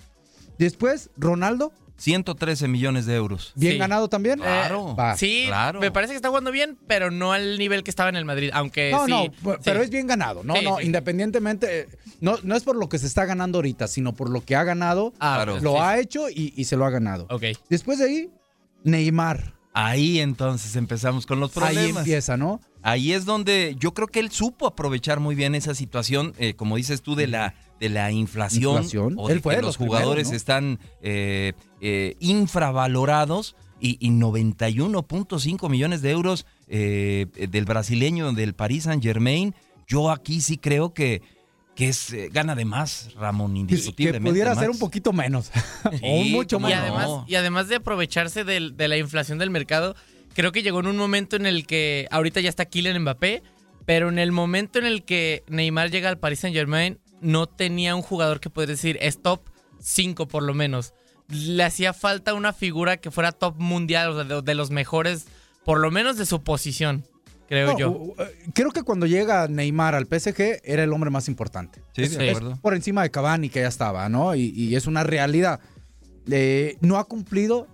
Después, 0.58 1.10
Ronaldo, 1.16 1.72
113 1.98 2.68
millones 2.68 3.04
de 3.06 3.14
euros. 3.16 3.52
bien 3.56 3.72
Sí. 3.74 3.78
ganado 3.78 4.08
también. 4.08 4.38
Claro. 4.38 4.96
Va. 4.96 5.16
Sí, 5.16 5.44
Claro. 5.48 5.80
me 5.80 5.90
parece 5.90 6.12
que 6.12 6.16
está 6.16 6.28
jugando 6.28 6.50
bien, 6.50 6.78
pero 6.86 7.10
no 7.10 7.32
al 7.32 7.58
nivel 7.58 7.82
que 7.82 7.90
estaba 7.90 8.08
en 8.08 8.16
el 8.16 8.24
Madrid, 8.24 8.50
aunque 8.54 8.90
No, 8.90 9.04
sí. 9.04 9.10
no, 9.10 9.22
sí. 9.24 9.58
pero 9.64 9.82
es 9.82 9.90
bien 9.90 10.06
ganado. 10.06 10.42
No, 10.44 10.54
Sí, 10.56 10.64
no, 10.64 10.78
sí. 10.78 10.86
independientemente, 10.86 11.80
eh, 11.80 11.88
no, 12.20 12.36
no 12.42 12.56
es 12.56 12.62
por 12.62 12.76
lo 12.76 12.88
que 12.88 12.98
se 12.98 13.06
está 13.06 13.24
ganando 13.26 13.58
ahorita, 13.58 13.88
sino 13.88 14.14
por 14.14 14.30
lo 14.30 14.40
que 14.44 14.56
ha 14.56 14.64
ganado, 14.64 15.12
Ah, 15.20 15.34
Claro. 15.44 15.58
lo 15.60 15.72
sí. 15.72 15.78
ha 15.80 15.98
hecho 15.98 16.30
y, 16.30 16.54
y 16.56 16.64
se 16.64 16.76
lo 16.76 16.86
ha 16.86 16.90
ganado. 16.90 17.26
Ok. 17.30 17.42
Después 17.68 17.98
de 17.98 18.04
ahí, 18.06 18.30
Neymar. 18.84 19.54
Ahí 19.74 20.18
entonces 20.18 20.74
empezamos 20.76 21.26
con 21.26 21.38
los 21.40 21.56
Ahí 21.56 21.74
problemas. 21.74 21.98
empieza, 22.02 22.36
¿no? 22.36 22.60
Ahí 22.82 23.12
es 23.12 23.24
donde 23.24 23.76
yo 23.78 23.92
creo 23.94 24.08
que 24.08 24.18
él 24.18 24.30
supo 24.30 24.66
aprovechar 24.66 25.20
muy 25.20 25.34
bien 25.34 25.54
esa 25.54 25.74
situación, 25.74 26.32
eh, 26.38 26.54
como 26.54 26.76
dices 26.76 27.02
tú, 27.02 27.14
de 27.14 27.26
la, 27.28 27.54
de 27.80 27.88
la 27.88 28.10
inflación, 28.12 28.76
Inflación. 28.76 29.14
o 29.16 29.28
de 29.28 29.34
Él 29.34 29.40
fue 29.40 29.52
que 29.52 29.56
de 29.56 29.62
los 29.62 29.78
los 29.78 29.86
jugadores 29.88 30.28
primeros, 30.28 30.30
¿no? 30.32 30.36
están 30.36 30.78
eh, 31.02 31.52
eh, 31.80 32.16
infravalorados 32.20 33.54
y, 33.80 33.96
y 34.00 34.10
91.5 34.10 35.68
millones 35.70 36.02
de 36.02 36.10
euros 36.10 36.46
eh, 36.68 37.26
del 37.50 37.64
brasileño 37.64 38.32
del 38.32 38.54
Paris 38.54 38.84
Saint 38.84 39.02
Germain. 39.02 39.54
Yo 39.86 40.10
aquí 40.10 40.40
sí 40.40 40.58
creo 40.58 40.92
que, 40.92 41.22
que 41.74 41.88
es 41.88 42.12
eh, 42.12 42.28
gana 42.32 42.54
de 42.54 42.64
más, 42.64 43.14
Ramón, 43.14 43.54
Que 43.54 43.60
indiscutiblemente. 43.60 44.30
pudiera 44.30 44.50
más. 44.50 44.58
ser 44.60 44.70
un 44.70 44.78
poquito 44.78 45.12
menos. 45.12 45.50
o 46.02 46.24
mucho 46.24 46.56
Y 46.56 46.60
más. 46.60 46.72
además, 46.74 47.08
y 47.26 47.34
además 47.36 47.68
de 47.68 47.76
aprovecharse 47.76 48.44
del- 48.44 48.76
de, 48.76 48.88
la 48.88 48.96
inflación 48.98 49.38
del 49.38 49.50
mercado, 49.50 49.94
creo 50.34 50.52
que 50.52 50.62
llegó 50.62 50.80
en 50.80 50.88
un 50.88 50.96
momento 50.96 51.36
en 51.36 51.46
el 51.46 51.64
que 51.66 52.06
ahorita 52.10 52.40
ya 52.40 52.48
está 52.48 52.64
Kylian 52.66 53.00
Mbappé, 53.02 53.42
pero 53.86 54.08
en 54.10 54.18
el 54.18 54.32
momento 54.32 54.78
en 54.78 54.84
el 54.86 55.04
que 55.04 55.44
Neymar 55.48 55.90
llega 55.90 56.10
al 56.10 56.18
Paris 56.18 56.40
Saint 56.40 56.54
Germain, 56.54 56.98
no 57.20 57.46
tenía 57.46 57.94
un 57.94 58.02
jugador 58.02 58.40
que 58.40 58.50
pudiera 58.50 58.72
decir 58.72 58.98
es 59.00 59.20
top 59.22 59.40
5 59.80 60.28
por 60.28 60.42
lo 60.42 60.54
menos. 60.54 60.94
Le 61.28 61.62
hacía 61.64 61.92
falta 61.92 62.34
una 62.34 62.52
figura 62.52 62.96
que 62.96 63.10
fuera 63.10 63.32
top 63.32 63.56
mundial, 63.58 64.10
o 64.10 64.14
sea, 64.14 64.24
de, 64.24 64.42
de 64.42 64.54
los 64.54 64.70
mejores, 64.70 65.26
por 65.64 65.78
lo 65.78 65.90
menos 65.90 66.16
de 66.16 66.24
su 66.24 66.42
posición, 66.42 67.04
creo 67.48 67.72
No, 67.72 67.78
yo. 67.78 67.90
u- 67.90 68.14
creo 68.54 68.70
que 68.70 68.82
cuando 68.82 69.04
llega 69.06 69.46
Neymar 69.48 69.94
al 69.94 70.06
PSG 70.06 70.60
era 70.64 70.82
el 70.84 70.92
hombre 70.92 71.10
más 71.10 71.28
importante. 71.28 71.82
Sí, 71.94 72.02
Es- 72.04 72.16
de 72.16 72.30
es 72.30 72.36
acuerdo. 72.36 72.58
por 72.62 72.74
encima 72.74 73.02
de 73.02 73.10
Cavani 73.10 73.50
que 73.50 73.60
ya 73.60 73.68
estaba, 73.68 74.08
¿no? 74.08 74.34
Y, 74.34 74.52
y 74.56 74.74
es 74.76 74.86
una 74.86 75.04
realidad. 75.04 75.60
Eh, 76.30 76.76
no 76.80 76.98
ha 76.98 77.04
cumplido 77.04 77.66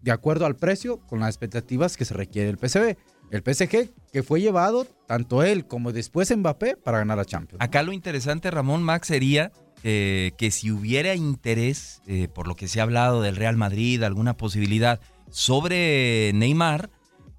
de 0.00 0.10
acuerdo 0.10 0.46
al 0.46 0.56
precio 0.56 0.98
con 1.06 1.20
las 1.20 1.28
expectativas 1.28 1.96
que 1.96 2.04
se 2.04 2.14
requiere 2.14 2.48
el 2.50 2.58
PSV. 2.58 2.96
El 3.32 3.42
PSG 3.42 3.88
que 4.12 4.22
fue 4.22 4.42
llevado 4.42 4.86
tanto 5.06 5.42
él 5.42 5.66
como 5.66 5.90
después 5.90 6.36
Mbappé 6.36 6.76
para 6.76 6.98
ganar 6.98 7.16
la 7.16 7.24
Champions. 7.24 7.64
Acá 7.64 7.82
lo 7.82 7.94
interesante, 7.94 8.50
Ramón 8.50 8.82
Max, 8.82 9.08
sería 9.08 9.52
eh, 9.82 10.32
que 10.36 10.50
si 10.50 10.70
hubiera 10.70 11.14
interés, 11.14 12.02
eh, 12.06 12.28
por 12.28 12.46
lo 12.46 12.56
que 12.56 12.68
se 12.68 12.80
ha 12.80 12.82
hablado 12.82 13.22
del 13.22 13.36
Real 13.36 13.56
Madrid, 13.56 14.02
alguna 14.02 14.36
posibilidad 14.36 15.00
sobre 15.30 16.30
Neymar, 16.34 16.90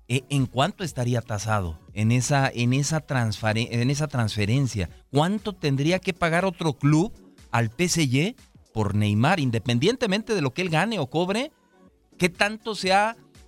eh, 0.07 0.23
¿en 0.29 0.47
cuánto 0.47 0.83
estaría 0.83 1.21
tasado 1.21 1.79
en 1.93 2.11
esa, 2.11 2.49
en, 2.51 2.73
esa 2.73 3.03
en 3.53 3.89
esa 3.91 4.07
transferencia? 4.07 4.89
¿Cuánto 5.11 5.53
tendría 5.53 5.99
que 5.99 6.13
pagar 6.13 6.43
otro 6.43 6.73
club 6.73 7.13
al 7.51 7.69
PSG 7.69 8.35
por 8.73 8.95
Neymar, 8.95 9.39
independientemente 9.39 10.33
de 10.33 10.41
lo 10.41 10.55
que 10.55 10.63
él 10.63 10.69
gane 10.69 10.97
o 10.97 11.07
cobre? 11.07 11.51
¿Qué 12.17 12.29
tanto 12.29 12.73
se 12.73 12.93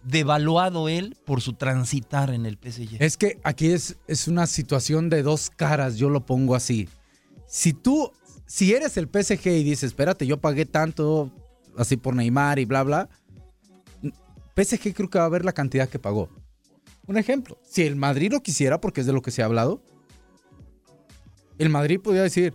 devaluado 0.06 0.88
él 0.88 1.18
por 1.26 1.42
su 1.42 1.54
transitar 1.54 2.30
en 2.30 2.46
el 2.46 2.58
PSG? 2.58 2.98
Es 3.00 3.18
que 3.18 3.40
aquí 3.44 3.72
es, 3.72 3.98
es 4.08 4.28
una 4.28 4.48
situación 4.48 5.10
de 5.10 5.24
dos 5.24 5.50
caras, 5.50 5.98
yo 5.98 6.10
lo 6.10 6.26
pongo 6.26 6.56
así. 6.56 6.88
Si 7.48 7.74
tú, 7.74 8.12
si 8.46 8.74
eres 8.74 8.98
el 8.98 9.08
PSG 9.08 9.48
y 9.48 9.64
dices, 9.64 9.84
espérate, 9.84 10.26
yo 10.26 10.40
pagué 10.40 10.66
tanto 10.66 11.32
así 11.78 11.98
por 11.98 12.16
Neymar 12.16 12.60
y 12.60 12.66
bla, 12.66 12.84
bla, 12.84 13.10
PSG 14.56 14.94
creo 14.94 15.10
que 15.10 15.20
va 15.20 15.26
a 15.26 15.30
ver 15.30 15.44
la 15.44 15.54
cantidad 15.54 15.90
que 15.90 16.00
pagó. 16.00 16.30
Un 17.08 17.18
ejemplo, 17.18 17.60
si 17.68 17.84
el 17.84 17.96
Madrid 17.96 18.32
lo 18.32 18.42
quisiera, 18.42 18.80
porque 18.80 19.02
es 19.02 19.08
de 19.08 19.14
lo 19.14 19.22
que 19.22 19.32
se 19.32 19.42
ha 19.42 19.46
hablado, 19.46 19.82
el 21.58 21.70
Madrid 21.70 22.00
podría 22.00 22.24
decir, 22.24 22.54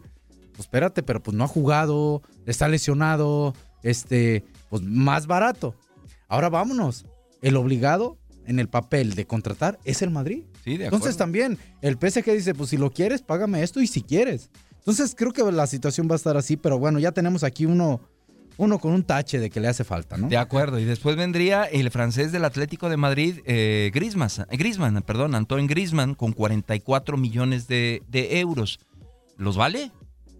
pues 0.52 0.60
espérate, 0.60 1.02
pero 1.02 1.22
pues 1.22 1.36
no 1.36 1.44
ha 1.44 1.48
jugado, 1.48 2.22
está 2.46 2.68
lesionado, 2.68 3.54
este, 3.82 4.44
pues 4.68 4.82
más 4.82 5.26
barato. 5.26 5.74
Ahora 6.28 6.48
vámonos. 6.48 7.06
El 7.42 7.56
obligado 7.56 8.18
en 8.46 8.58
el 8.58 8.68
papel 8.68 9.14
de 9.14 9.26
contratar 9.26 9.78
es 9.84 10.02
el 10.02 10.10
Madrid. 10.10 10.44
Sí, 10.64 10.76
de 10.76 10.84
Entonces 10.84 11.16
también 11.16 11.58
el 11.82 11.94
PSG 11.94 12.32
dice, 12.32 12.54
pues 12.54 12.70
si 12.70 12.76
lo 12.76 12.90
quieres, 12.90 13.22
págame 13.22 13.62
esto 13.62 13.80
y 13.80 13.86
si 13.86 14.02
quieres. 14.02 14.50
Entonces 14.78 15.14
creo 15.16 15.32
que 15.32 15.42
la 15.52 15.66
situación 15.66 16.08
va 16.08 16.14
a 16.14 16.16
estar 16.16 16.36
así, 16.36 16.56
pero 16.56 16.78
bueno, 16.78 16.98
ya 16.98 17.12
tenemos 17.12 17.44
aquí 17.44 17.66
uno, 17.66 18.00
uno 18.56 18.78
con 18.78 18.92
un 18.92 19.04
tache 19.04 19.38
de 19.38 19.50
que 19.50 19.60
le 19.60 19.68
hace 19.68 19.84
falta, 19.84 20.16
¿no? 20.16 20.28
De 20.28 20.36
acuerdo, 20.36 20.78
y 20.78 20.84
después 20.84 21.16
vendría 21.16 21.64
el 21.64 21.90
francés 21.90 22.32
del 22.32 22.44
Atlético 22.44 22.88
de 22.88 22.96
Madrid, 22.96 23.40
eh, 23.44 23.90
Griezmann, 23.94 24.30
Griezmann, 24.50 25.02
perdón, 25.02 25.34
Antoine 25.34 25.68
Griezmann, 25.68 26.14
con 26.14 26.32
44 26.32 27.16
millones 27.16 27.68
de, 27.68 28.02
de 28.08 28.40
euros. 28.40 28.80
¿Los 29.36 29.56
vale? 29.56 29.92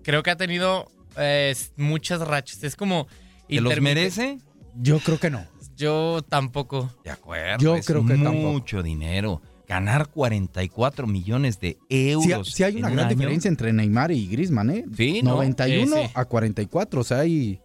Creo 0.02 0.23
que 0.23 0.30
ha 0.30 0.37
tenido 0.37 0.90
eh, 1.16 1.54
muchas 1.76 2.21
rachas. 2.21 2.62
Es 2.64 2.76
como... 2.76 3.07
¿Que 3.49 3.61
los 3.61 3.80
merece? 3.80 4.38
Yo 4.76 5.00
creo 5.00 5.19
que 5.19 5.30
no. 5.30 5.47
Yo 5.80 6.20
tampoco. 6.28 6.90
De 7.04 7.10
acuerdo. 7.10 7.58
Yo 7.58 7.76
es 7.76 7.87
creo 7.87 8.04
que 8.06 8.14
tampoco. 8.14 8.37
mucho 8.52 8.82
dinero. 8.82 9.40
Ganar 9.66 10.08
44 10.08 11.06
millones 11.06 11.60
de 11.60 11.78
Sí, 11.88 12.10
euros. 12.10 12.50
sí 12.50 12.64
hay 12.64 12.76
una 12.76 12.88
un 12.88 12.94
gran 12.94 13.06
año. 13.06 13.16
diferencia 13.16 13.49
entre 13.49 13.72
Neymar 13.72 14.10
y 14.10 14.26
Griezmann, 14.26 14.70
¿eh? 14.70 14.84
Sí, 14.96 15.20
¿no? 15.22 15.30
91 15.37 15.96
Sí, 15.96 16.02
sí. 16.06 16.10
a 16.14 16.25
44, 16.25 17.00
o 17.00 17.04
sea, 17.04 17.20
hay 17.20 17.60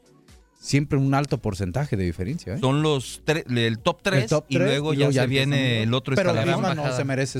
siempre 0.66 0.98
un 0.98 1.14
alto 1.14 1.38
porcentaje 1.38 1.96
de 1.96 2.04
diferencia, 2.06 2.56
¿eh? 2.56 2.60
Son 2.60 2.82
los 2.82 3.24
tre- 3.24 3.44
el 3.58 3.78
top 3.80 4.00
3 4.02 4.24
El 4.24 4.30
top 4.30 4.46
y 4.50 4.58
luego 4.58 4.94
y 4.94 4.98
ya 4.98 5.12
se 5.12 5.28
viene 5.28 5.84
el 5.84 5.94
otro 5.94 6.16
Pero 6.16 6.32
escalafón. 6.32 6.64
Griezmann 6.64 6.78
no 6.90 6.96
se 6.96 7.04
merece. 7.04 7.40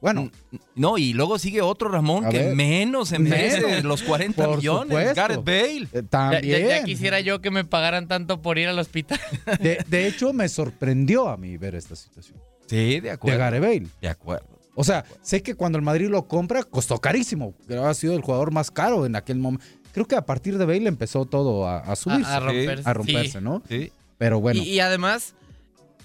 Bueno, 0.00 0.30
No, 0.76 0.96
y 0.98 1.12
luego 1.12 1.38
sigue 1.38 1.60
otro 1.62 1.88
Ramón 1.88 2.28
que 2.30 2.38
ver. 2.38 2.54
menos 2.56 3.08
se 3.08 3.18
merece 3.18 3.60
Menos. 3.66 3.84
los 3.84 4.02
40 4.02 4.44
Por 4.46 4.56
millones. 4.56 4.88
supuesto. 4.88 5.14
Gareth 5.14 5.44
Bale. 5.44 5.88
eh, 5.92 6.02
también. 6.08 6.42
ya- 6.44 6.78
ya 6.78 6.84
quisiera 6.84 7.20
yo 7.20 7.40
que 7.40 7.50
me 7.50 7.64
pagaran 7.64 8.06
tanto 8.08 8.40
por 8.40 8.58
ir 8.58 8.68
al 8.68 8.78
hospital. 8.78 9.20
De, 9.60 9.84
de 9.86 10.06
hecho, 10.06 10.32
me 10.32 10.48
sorprendió 10.48 11.28
a 11.28 11.36
mí 11.36 11.56
ver 11.56 11.74
esta 11.74 11.96
situación. 11.96 12.38
Sí, 12.66 12.76
de 12.76 13.00
De 13.00 13.10
acuerdo. 13.10 13.38
Gareth 13.38 13.60
Bale. 13.62 13.86
De 14.00 14.08
acuerdo. 14.08 14.46
O 14.76 14.84
sea, 14.84 15.04
sé 15.20 15.42
que 15.42 15.54
cuando 15.56 15.76
el 15.76 15.82
Madrid 15.84 16.08
lo 16.08 16.26
compra, 16.28 16.62
costó 16.62 16.98
carísimo. 17.00 17.54
Creo 17.66 17.82
que 17.82 17.88
ha 17.88 17.94
sido 17.94 18.14
el 18.14 18.22
jugador 18.22 18.52
más 18.52 18.70
caro 18.70 19.04
en 19.04 19.16
aquel 19.16 19.38
momento. 19.38 19.64
Creo 19.92 20.06
que 20.06 20.16
a 20.16 20.24
partir 20.26 20.56
de 20.58 20.64
Bale 20.66 20.88
empezó 20.88 21.24
todo 21.26 21.66
a, 21.66 21.78
a 21.78 21.96
subirse. 21.96 22.30
A, 22.30 22.36
a 22.36 22.40
romperse. 22.40 22.82
a 22.88 22.92
romperse, 22.94 23.38
sí. 23.38 23.44
¿no? 23.44 23.62
Sí. 23.68 23.92
Pero 24.18 24.40
bueno. 24.40 24.60
Y, 24.62 24.68
y 24.70 24.80
además, 24.80 25.34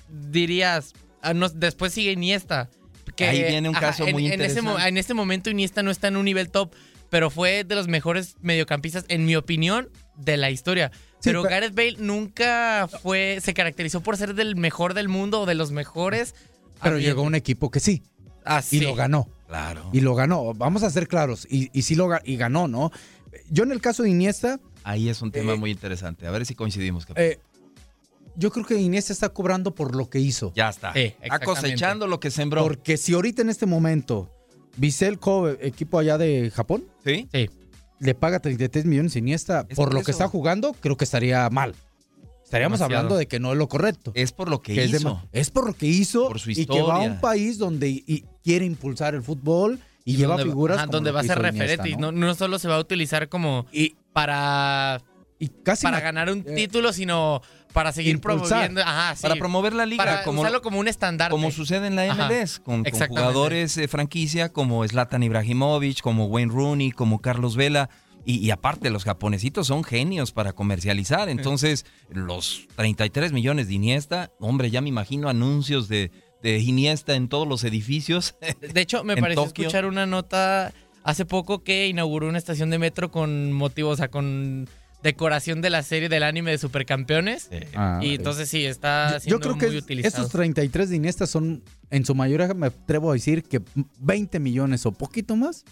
dirías, 0.10 0.94
ah, 1.22 1.34
no, 1.34 1.50
después 1.50 1.94
sigue 1.94 2.12
Iniesta. 2.12 2.70
Que, 3.16 3.26
Ahí 3.28 3.44
viene 3.44 3.70
un 3.70 3.76
caso 3.76 4.06
en, 4.06 4.14
muy 4.14 4.26
en 4.26 4.42
ese, 4.42 4.60
interesante. 4.60 4.88
en 4.90 4.98
este 4.98 5.14
momento 5.14 5.50
Iniesta 5.50 5.84
no 5.84 5.92
está 5.92 6.08
en 6.10 6.18
un 6.18 6.26
nivel 6.26 6.50
top, 6.50 6.74
pero 7.10 7.30
fue 7.30 7.64
de 7.64 7.76
los 7.76 7.88
mejores 7.88 8.36
mediocampistas, 8.42 9.06
en 9.08 9.26
mi 9.26 9.36
opinión, 9.36 9.90
de 10.18 10.38
la 10.38 10.50
historia. 10.50 10.92
Sí, 11.20 11.30
pero 11.30 11.44
pe- 11.44 11.50
Gareth 11.50 11.76
Bale 11.76 11.96
nunca 12.00 12.90
fue, 13.02 13.40
se 13.42 13.54
caracterizó 13.54 14.02
por 14.02 14.18
ser 14.18 14.34
del 14.36 14.56
mejor 14.56 14.94
del 14.96 15.08
mundo 15.08 15.42
o 15.42 15.46
de 15.46 15.56
los 15.56 15.72
mejores. 15.72 16.36
pero 16.82 16.98
llegó 17.00 17.22
un 17.22 17.36
equipo 17.36 17.70
que 17.72 17.80
sí. 17.80 18.02
Ah, 18.44 18.60
Y 18.60 18.80
sí. 18.80 18.80
lo 18.82 18.96
ganó. 18.96 19.28
Claro. 19.48 19.90
Y 19.94 20.02
lo 20.02 20.14
ganó. 20.16 20.54
Vamos 20.54 20.84
a 20.84 20.90
ser 20.90 21.08
claros. 21.08 21.48
Y, 21.50 21.70
y 21.78 21.84
sí 21.84 21.96
lo 21.96 22.10
y 22.24 22.36
ganó, 22.38 22.68
¿no? 22.68 22.92
Yo 23.50 23.64
en 23.64 23.72
el 23.72 23.82
caso 23.82 24.04
de 24.04 24.10
Iniesta, 24.10 24.60
Ahí 24.84 25.10
es 25.10 25.22
un 25.24 25.32
tema 25.32 25.54
Eh, 25.54 25.58
muy 25.58 25.72
interesante. 25.72 26.28
A 26.28 26.32
ver 26.32 26.46
si 26.46 26.54
coincidimos. 26.56 27.08
eh, 27.16 27.40
yo 28.36 28.52
creo 28.52 28.66
que 28.66 28.76
Iniesta 28.80 29.14
está 29.14 29.30
cobrando 29.30 29.74
por 29.74 29.96
lo 29.96 30.10
que 30.10 30.20
hizo. 30.20 30.52
ya 30.56 30.70
está. 30.70 30.94
Sí, 30.94 31.14
Está 31.22 31.40
cosechando 31.40 32.06
lo 32.08 32.20
que 32.20 32.30
sembró. 32.32 32.62
Porque 32.64 32.98
si 32.98 33.14
ahorita 33.14 33.42
en 33.42 33.50
este 33.50 33.66
momento 33.66 34.30
Vissel 34.78 35.18
Kobe, 35.20 35.58
equipo 35.62 35.98
allá 36.00 36.18
de 36.18 36.52
Japón, 36.54 36.84
¿Sí? 37.06 37.28
Sí. 37.34 37.50
le 38.00 38.14
paga 38.14 38.40
33 38.40 38.86
millones 38.86 39.16
a 39.16 39.20
Iniesta 39.20 39.66
Es 39.70 39.76
por 39.76 39.86
por 39.86 39.94
lo 39.94 40.00
eso. 40.02 40.06
que 40.08 40.12
está 40.12 40.28
jugando, 40.28 40.74
creo 40.74 40.98
que 40.98 41.06
estaría 41.06 41.50
mal. 41.50 41.74
Estaríamos 42.44 42.78
Demasiado. 42.80 43.00
hablando 43.00 43.18
de 43.18 43.28
que 43.28 43.40
no 43.40 43.54
es 43.54 43.58
lo 43.58 43.68
correcto. 43.68 44.12
Es 44.14 44.32
por 44.34 44.50
lo 44.50 44.62
que 44.62 44.76
que 44.76 44.84
es, 44.84 44.92
de 44.92 44.98
hizo. 44.98 45.22
es 45.32 45.50
por 45.50 45.66
lo 45.66 45.74
que 45.74 45.88
hizo 45.88 46.28
Por 46.28 46.40
su 46.40 46.52
y 46.52 46.66
que 46.68 46.82
va 46.82 46.98
a 46.98 47.00
un 47.00 47.20
país 47.20 47.58
donde 47.58 47.90
y 47.90 48.24
quiere 48.44 48.66
impulsar 48.66 49.16
el 49.16 49.24
fútbol 49.24 49.80
y, 50.06 50.16
lleva 50.18 50.36
donde- 50.38 50.50
figuras 50.50 50.78
ajá, 50.78 50.86
como 50.86 50.98
donde 50.98 51.12
va 51.12 51.20
a 51.20 51.24
ser 51.24 51.40
referente 51.40 51.90
Iniesta, 51.90 51.90
y 51.90 51.96
no, 51.98 52.12
no 52.12 52.34
solo 52.36 52.60
se 52.60 52.68
va 52.68 52.76
a 52.76 52.80
utilizar 52.80 53.28
como 53.28 53.66
Y 53.72 53.96
para 54.14 55.02
y 55.38 55.50
casi 55.50 55.84
para 55.84 56.00
ganar 56.00 56.32
un 56.32 56.40
eh, 56.48 56.56
título, 56.56 56.94
sino 56.94 57.42
para 57.74 57.92
seguir 57.92 58.16
impulsar. 58.16 58.48
promoviendo. 58.48 58.82
Ajá, 58.82 59.16
sí. 59.16 59.22
Para 59.24 59.36
promover 59.36 59.74
la 59.74 59.86
liga, 59.86 60.02
Para 60.04 60.24
como, 60.24 60.42
usarlo 60.42 60.62
como 60.62 60.80
un 60.80 60.88
estandarte. 60.88 61.32
como 61.32 61.52
sucede 61.52 61.88
en 61.88 61.98
la 61.98 62.06
MLS, 62.16 62.60
con, 62.60 62.86
jugadores 62.86 63.76
de 63.76 63.88
franquicia 63.90 64.48
como 64.54 64.88
Zlatan 64.88 65.24
Ibrahimovic, 65.24 66.00
como 66.00 66.28
Wayne 66.28 66.54
Rooney, 66.54 66.92
como 66.92 67.20
Carlos 67.20 67.58
Vela. 67.58 67.90
Y, 68.24 68.38
y 68.38 68.50
aparte, 68.52 68.90
los 68.90 69.04
japonesitos 69.04 69.68
son 69.68 69.84
genios 69.84 70.32
para 70.32 70.54
comercializar. 70.54 71.28
Entonces, 71.30 71.86
los 72.10 72.66
33 72.76 73.34
millones 73.34 73.68
de 73.68 73.74
Iniesta, 73.74 74.32
hombre, 74.40 74.72
ya 74.72 74.80
me 74.82 74.90
imagino 74.90 75.28
anuncios 75.30 75.90
de, 75.90 76.12
de 76.54 76.60
Iniesta 76.60 77.16
en 77.16 77.28
todos 77.28 77.48
los 77.48 77.64
edificios. 77.64 78.36
De 78.74 78.82
hecho, 78.82 79.04
me 79.04 79.18
pareció 79.18 79.46
Tokio. 79.46 79.64
escuchar 79.64 79.86
una 79.86 80.06
nota 80.06 80.72
hace 81.04 81.26
poco 81.26 81.64
que 81.64 81.88
inauguró 81.88 82.28
una 82.30 82.38
estación 82.38 82.70
de 82.70 82.78
metro 82.78 83.10
con 83.10 83.52
motivo, 83.52 83.90
o 83.90 83.96
sea, 83.96 84.10
con 84.10 84.70
decoración 85.02 85.62
de 85.62 85.70
la 85.72 85.82
serie 85.84 86.08
del 86.10 86.24
anime 86.24 86.52
de 86.52 86.58
Supercampeones. 86.58 87.50
Ah, 87.76 88.00
y 88.02 88.16
entonces 88.16 88.48
sí, 88.50 88.64
está 88.66 89.14
Yo- 89.14 89.20
siendo 89.20 89.38
Yo 89.38 89.42
creo 89.42 89.58
que 89.58 89.68
muy 89.68 89.78
utilizado. 89.78 90.24
estos 90.24 90.32
33 90.32 90.90
de 90.90 90.96
Iniesta 90.96 91.26
son, 91.28 91.64
en 91.90 92.06
su 92.06 92.14
mayoría, 92.16 92.54
me 92.54 92.68
atrevo 92.68 93.10
a 93.12 93.14
decir 93.14 93.44
que 93.44 93.62
20 94.00 94.40
millones 94.40 94.86
o 94.86 94.92
poquito 94.92 95.36
más 95.36 95.64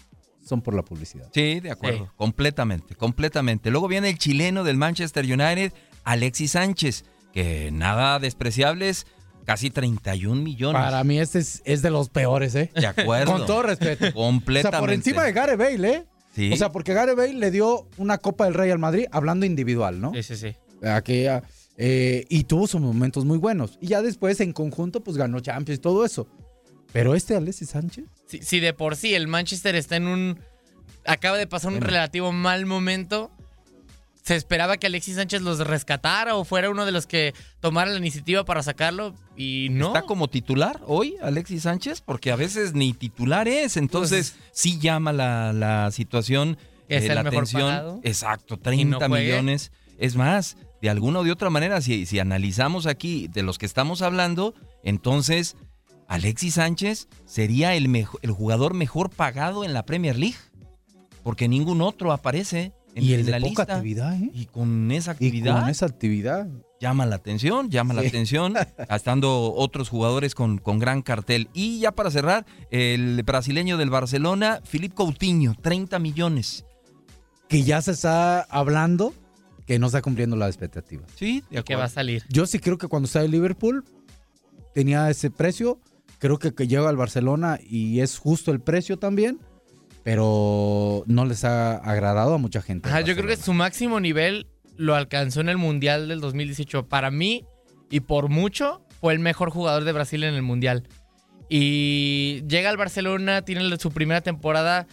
son 0.44 0.60
por 0.60 0.74
la 0.74 0.82
publicidad. 0.84 1.28
Sí, 1.32 1.60
de 1.60 1.70
acuerdo, 1.70 2.12
completamente, 2.16 2.94
completamente. 2.96 3.70
Luego 3.70 3.86
viene 3.88 4.10
el 4.10 4.18
chileno 4.18 4.62
del 4.64 4.76
Manchester 4.76 5.24
United, 5.24 5.72
Alexis 6.04 6.50
Sánchez, 6.52 7.04
que 7.32 7.70
nada 7.72 8.18
despreciables, 8.20 9.06
casi 9.44 9.70
31 9.70 10.42
millones. 10.42 10.80
Para 10.80 11.04
mí 11.04 11.18
este 11.18 11.38
es, 11.38 11.62
es 11.64 11.82
de 11.82 11.90
los 11.90 12.08
peores, 12.08 12.54
¿eh? 12.54 12.70
De 12.74 12.86
acuerdo. 12.86 13.32
Con 13.32 13.46
todo 13.46 13.62
respeto. 13.62 14.12
Completamente. 14.12 14.68
O 14.68 14.70
sea, 14.70 14.80
por 14.80 14.90
encima 14.92 15.24
de 15.24 15.32
Gareth 15.32 15.58
Bale, 15.58 15.88
¿eh? 15.88 16.04
Sí. 16.34 16.52
O 16.52 16.56
sea, 16.56 16.72
porque 16.72 16.94
Gareth 16.94 17.16
Bale 17.16 17.34
le 17.34 17.50
dio 17.50 17.86
una 17.96 18.18
Copa 18.18 18.44
del 18.44 18.54
Rey 18.54 18.70
al 18.70 18.78
Madrid 18.78 19.06
hablando 19.12 19.46
individual, 19.46 20.00
¿no? 20.00 20.12
Sí, 20.14 20.22
sí, 20.22 20.36
sí. 20.36 20.56
Aquella, 20.86 21.42
eh, 21.76 22.24
y 22.28 22.44
tuvo 22.44 22.66
sus 22.66 22.80
momentos 22.80 23.24
muy 23.24 23.38
buenos. 23.38 23.78
Y 23.80 23.88
ya 23.88 24.02
después, 24.02 24.40
en 24.40 24.52
conjunto, 24.52 25.02
pues 25.02 25.16
ganó 25.16 25.40
Champions 25.40 25.78
y 25.78 25.82
todo 25.82 26.04
eso. 26.04 26.26
Pero 26.92 27.14
este 27.14 27.34
Alexis 27.34 27.70
Sánchez, 27.70 28.04
Si, 28.26 28.40
si 28.42 28.60
de 28.60 28.72
por 28.72 28.94
sí 28.96 29.14
el 29.14 29.26
Manchester 29.26 29.74
está 29.74 29.96
en 29.96 30.06
un. 30.06 30.38
acaba 31.04 31.36
de 31.36 31.46
pasar 31.46 31.72
un 31.72 31.80
relativo 31.80 32.30
mal 32.32 32.66
momento. 32.66 33.32
Se 34.24 34.36
esperaba 34.36 34.78
que 34.78 34.86
Alexis 34.86 35.16
Sánchez 35.16 35.42
los 35.42 35.58
rescatara 35.58 36.34
o 36.34 36.44
fuera 36.46 36.70
uno 36.70 36.86
de 36.86 36.92
los 36.92 37.06
que 37.06 37.34
tomara 37.60 37.90
la 37.90 37.98
iniciativa 37.98 38.44
para 38.46 38.62
sacarlo 38.62 39.14
y 39.36 39.68
no. 39.70 39.88
¿Está 39.88 40.02
como 40.02 40.28
titular 40.28 40.80
hoy 40.86 41.16
Alexis 41.22 41.64
Sánchez? 41.64 42.00
Porque 42.00 42.32
a 42.32 42.36
veces 42.36 42.72
ni 42.72 42.94
titular 42.94 43.48
es, 43.48 43.76
entonces 43.76 44.36
sí 44.50 44.78
llama 44.78 45.12
la, 45.12 45.52
la 45.52 45.90
situación, 45.90 46.56
Es 46.88 47.02
eh, 47.04 47.08
el 47.08 47.14
la 47.16 47.22
mejor 47.22 47.40
atención. 47.40 47.68
pagado. 47.68 48.00
Exacto, 48.02 48.54
Y 48.54 48.58
30 48.58 48.98
no 48.98 49.08
juegue. 49.08 49.26
millones. 49.32 49.72
Es 49.98 50.16
más, 50.16 50.56
de 50.80 50.88
alguna 50.88 51.18
o 51.18 51.24
de 51.24 51.30
otra 51.30 51.50
manera, 51.50 51.82
si, 51.82 52.06
si 52.06 52.18
analizamos 52.18 52.86
aquí 52.86 53.28
de 53.28 53.42
los 53.42 53.58
que 53.58 53.66
estamos 53.66 54.00
hablando, 54.00 54.54
entonces 54.82 55.54
Alexis 56.08 56.54
Sánchez 56.54 57.08
sería 57.26 57.74
el, 57.74 57.94
el 58.22 58.30
jugador 58.30 58.72
mejor 58.72 59.10
pagado 59.10 59.64
en 59.66 59.74
la 59.74 59.84
Premier 59.84 60.16
League. 60.16 60.38
Porque 61.22 61.46
ningún 61.46 61.82
otro 61.82 62.10
aparece 62.12 62.72
en, 62.94 63.04
y 63.04 63.12
el 63.12 63.20
en 63.20 63.26
de 63.26 63.32
la 63.32 63.38
poca 63.38 63.48
lista. 63.48 63.62
actividad, 63.74 64.14
¿eh? 64.14 64.30
Y 64.34 64.46
con 64.46 64.90
esa 64.90 65.12
Y 65.12 65.14
actividad 65.14 65.60
con 65.60 65.68
esa 65.70 65.86
actividad. 65.86 66.48
llama 66.80 67.06
la 67.06 67.16
atención, 67.16 67.70
llama 67.70 67.94
la 67.94 68.02
atención, 68.02 68.54
estando 68.90 69.52
otros 69.54 69.88
jugadores 69.88 70.34
con, 70.34 70.58
con 70.58 70.78
gran 70.78 71.02
cartel. 71.02 71.48
Y 71.54 71.80
ya 71.80 71.92
para 71.92 72.10
cerrar, 72.10 72.46
el 72.70 73.22
brasileño 73.22 73.76
del 73.76 73.90
Barcelona, 73.90 74.60
Filipe 74.64 74.94
Coutinho, 74.94 75.54
30 75.60 75.98
millones. 75.98 76.64
Que 77.48 77.62
ya 77.62 77.82
se 77.82 77.92
está 77.92 78.40
hablando 78.42 79.14
que 79.66 79.78
no 79.78 79.86
está 79.86 80.02
cumpliendo 80.02 80.36
las 80.36 80.48
expectativas. 80.48 81.10
Sí, 81.16 81.42
de 81.50 81.62
que 81.64 81.74
va 81.76 81.84
a 81.84 81.88
salir. 81.88 82.22
Yo 82.28 82.46
sí 82.46 82.58
creo 82.58 82.78
que 82.78 82.86
cuando 82.88 83.06
está 83.06 83.24
en 83.24 83.30
Liverpool 83.30 83.84
tenía 84.74 85.08
ese 85.10 85.30
precio. 85.30 85.80
Creo 86.18 86.38
que, 86.38 86.54
que 86.54 86.66
llega 86.68 86.88
al 86.88 86.96
Barcelona 86.96 87.58
y 87.62 88.00
es 88.00 88.18
justo 88.18 88.50
el 88.50 88.60
precio 88.60 88.98
también. 88.98 89.40
Pero 90.04 91.02
no 91.06 91.24
les 91.24 91.44
ha 91.44 91.76
agradado 91.76 92.34
a 92.34 92.38
mucha 92.38 92.62
gente. 92.62 92.88
Ajá, 92.88 93.00
yo 93.00 93.14
creo 93.14 93.26
que 93.26 93.36
su 93.36 93.54
máximo 93.54 93.98
nivel 94.00 94.46
lo 94.76 94.94
alcanzó 94.94 95.40
en 95.40 95.48
el 95.48 95.56
Mundial 95.56 96.08
del 96.08 96.20
2018. 96.20 96.86
Para 96.88 97.10
mí, 97.10 97.44
y 97.90 98.00
por 98.00 98.28
mucho, 98.28 98.84
fue 99.00 99.14
el 99.14 99.18
mejor 99.18 99.50
jugador 99.50 99.84
de 99.84 99.92
Brasil 99.92 100.22
en 100.24 100.34
el 100.34 100.42
Mundial. 100.42 100.86
Y 101.48 102.42
llega 102.48 102.70
al 102.70 102.76
Barcelona, 102.76 103.42
tiene 103.42 103.76
su 103.78 103.90
primera 103.90 104.20
temporada 104.20 104.86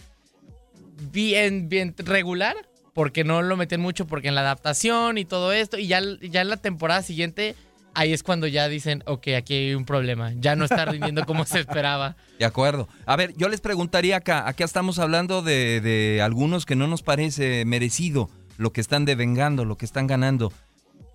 bien, 1.10 1.68
bien 1.68 1.94
regular, 1.98 2.56
porque 2.94 3.24
no 3.24 3.42
lo 3.42 3.56
meten 3.56 3.80
mucho, 3.80 4.06
porque 4.06 4.28
en 4.28 4.34
la 4.34 4.42
adaptación 4.42 5.18
y 5.18 5.24
todo 5.24 5.52
esto, 5.52 5.78
y 5.78 5.86
ya, 5.86 6.00
ya 6.20 6.42
en 6.42 6.48
la 6.48 6.56
temporada 6.56 7.02
siguiente, 7.02 7.54
ahí 7.94 8.12
es 8.12 8.22
cuando 8.22 8.46
ya 8.46 8.68
dicen, 8.68 9.02
ok, 9.06 9.28
aquí 9.36 9.54
hay 9.54 9.74
un 9.74 9.84
problema, 9.84 10.32
ya 10.36 10.56
no 10.56 10.64
está 10.64 10.84
rindiendo 10.84 11.24
como 11.26 11.44
se 11.44 11.60
esperaba. 11.60 12.16
De 12.38 12.44
acuerdo. 12.44 12.88
A 13.06 13.16
ver, 13.16 13.34
yo 13.36 13.48
les 13.48 13.60
preguntaría 13.60 14.16
acá, 14.16 14.48
acá 14.48 14.64
estamos 14.64 14.98
hablando 14.98 15.42
de, 15.42 15.80
de 15.80 16.22
algunos 16.22 16.66
que 16.66 16.76
no 16.76 16.86
nos 16.86 17.02
parece 17.02 17.64
merecido 17.64 18.28
lo 18.56 18.72
que 18.72 18.80
están 18.80 19.04
devengando, 19.04 19.64
lo 19.64 19.76
que 19.76 19.84
están 19.84 20.06
ganando. 20.06 20.52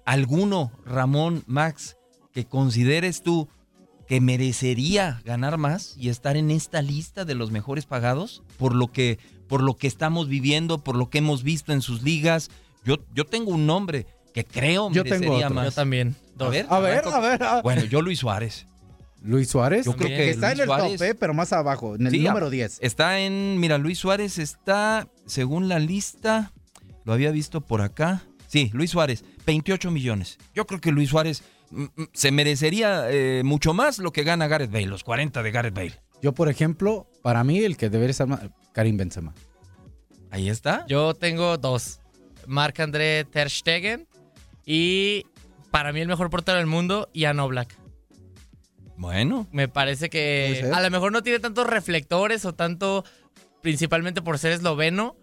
¿Alguno, 0.06 0.72
Ramón, 0.86 1.44
Max, 1.48 1.98
que 2.34 2.46
consideres 2.46 3.24
tú 3.24 3.50
que 4.08 4.22
merecería 4.22 5.22
ganar 5.26 5.58
más 5.58 5.96
y 5.98 6.10
estar 6.10 6.38
en 6.38 6.50
esta 6.50 6.82
lista 6.82 7.26
de 7.26 7.36
los 7.36 7.52
mejores 7.52 7.86
pagados 7.86 8.42
por 8.58 8.74
lo 8.74 8.88
que, 8.88 9.20
por 9.50 9.62
lo 9.62 9.76
que 9.76 9.88
estamos 9.88 10.30
viviendo, 10.30 10.78
por 10.78 10.96
lo 10.96 11.10
que 11.10 11.18
hemos 11.18 11.44
visto 11.44 11.74
en 11.74 11.82
sus 11.82 12.04
ligas? 12.04 12.50
Yo, 12.86 13.00
yo 13.13 13.26
tengo 13.26 13.52
un 13.52 13.66
nombre 13.66 14.06
que 14.34 14.46
creo 14.46 14.90
Yo 14.92 15.04
tengo 15.04 15.20
merecería 15.20 15.48
otro. 15.48 15.56
más. 15.56 15.66
Yo 15.66 15.72
también. 15.74 16.16
A 16.45 16.50
ver, 16.50 16.65
A 16.69 16.80
ver, 16.80 17.04
arranco- 17.04 17.13
a 17.13 17.19
ver. 17.19 17.43
a- 17.43 17.62
Bueno, 17.62 17.84
yo 17.86 18.02
Luis 18.02 18.19
Suárez. 18.19 18.65
Luis 19.23 19.50
Suárez. 19.50 19.86
Yo 19.86 19.95
creo 19.95 20.10
que 20.10 20.30
está 20.30 20.47
Luis 20.50 20.60
en 20.60 20.62
el 20.62 20.67
Suárez- 20.69 20.97
top, 21.00 21.08
¿eh? 21.08 21.15
pero 21.15 21.34
más 21.34 21.52
abajo, 21.54 21.95
en 21.95 22.06
el 22.06 22.12
Sí, 22.12 22.19
número 22.19 22.47
a- 22.47 22.50
10. 22.50 22.78
Está 22.82 23.19
en, 23.19 23.60
mira, 23.60 23.78
Luis 23.78 23.97
Suárez 24.00 24.38
está, 24.38 25.08
según 25.26 25.67
la 25.67 25.80
lista, 25.80 26.52
lo 27.04 27.13
había 27.13 27.32
visto 27.32 27.62
por 27.62 27.82
acá. 27.82 28.23
Sí, 28.47 28.69
Luis 28.73 28.91
Suárez, 28.91 29.26
28 29.45 29.91
millones. 29.91 30.38
Yo 30.54 30.65
creo 30.67 30.80
que 30.80 30.91
Luis 30.91 31.10
Suárez 31.10 31.43
mm, 31.71 31.84
mm, 31.84 31.89
se 32.13 32.32
merecería 32.32 33.10
eh, 33.10 33.41
mucho 33.43 33.73
más 33.73 33.97
lo 34.00 34.12
que 34.12 34.23
gana 34.23 34.47
Gareth 34.47 34.71
Bale, 34.71 34.86
los 34.88 35.04
40 35.04 35.43
de 35.43 35.52
Gareth 35.52 35.73
Bale. 35.73 36.00
Yo, 36.21 36.32
por 36.34 36.47
ejemplo, 36.47 37.08
para 37.21 37.43
mí 37.43 37.60
el 37.60 37.76
que 37.76 37.89
debería 37.89 38.12
estar 38.12 38.28
más, 38.28 38.39
Karim 38.71 38.95
Benzema. 38.97 39.34
Ahí 40.32 40.50
está. 40.50 40.86
Yo 40.88 41.13
tengo 41.13 41.58
dos. 41.58 42.00
Marc 42.45 42.80
André 42.80 43.26
Ter 43.26 43.50
Stegen 43.50 44.08
y 44.65 45.26
para 45.71 45.91
mí 45.93 45.99
el 46.01 46.08
mejor 46.08 46.30
portero 46.30 46.58
del 46.58 46.67
mundo, 46.67 47.10
Jan 47.15 47.39
Oblak. 47.39 47.75
Bueno, 48.97 49.47
Me 49.51 49.67
parece 49.67 50.10
que 50.10 50.69
a 50.73 50.82
lo 50.82 50.89
mejor 50.89 51.12
no 51.12 51.21
tiene 51.21 51.39
tantos 51.39 51.67
reflectores 51.67 52.45
o 52.45 52.53
tanto, 52.56 53.06
principalmente 53.62 54.21
por 54.23 54.39
ser 54.39 54.53
esloveno, 54.53 55.15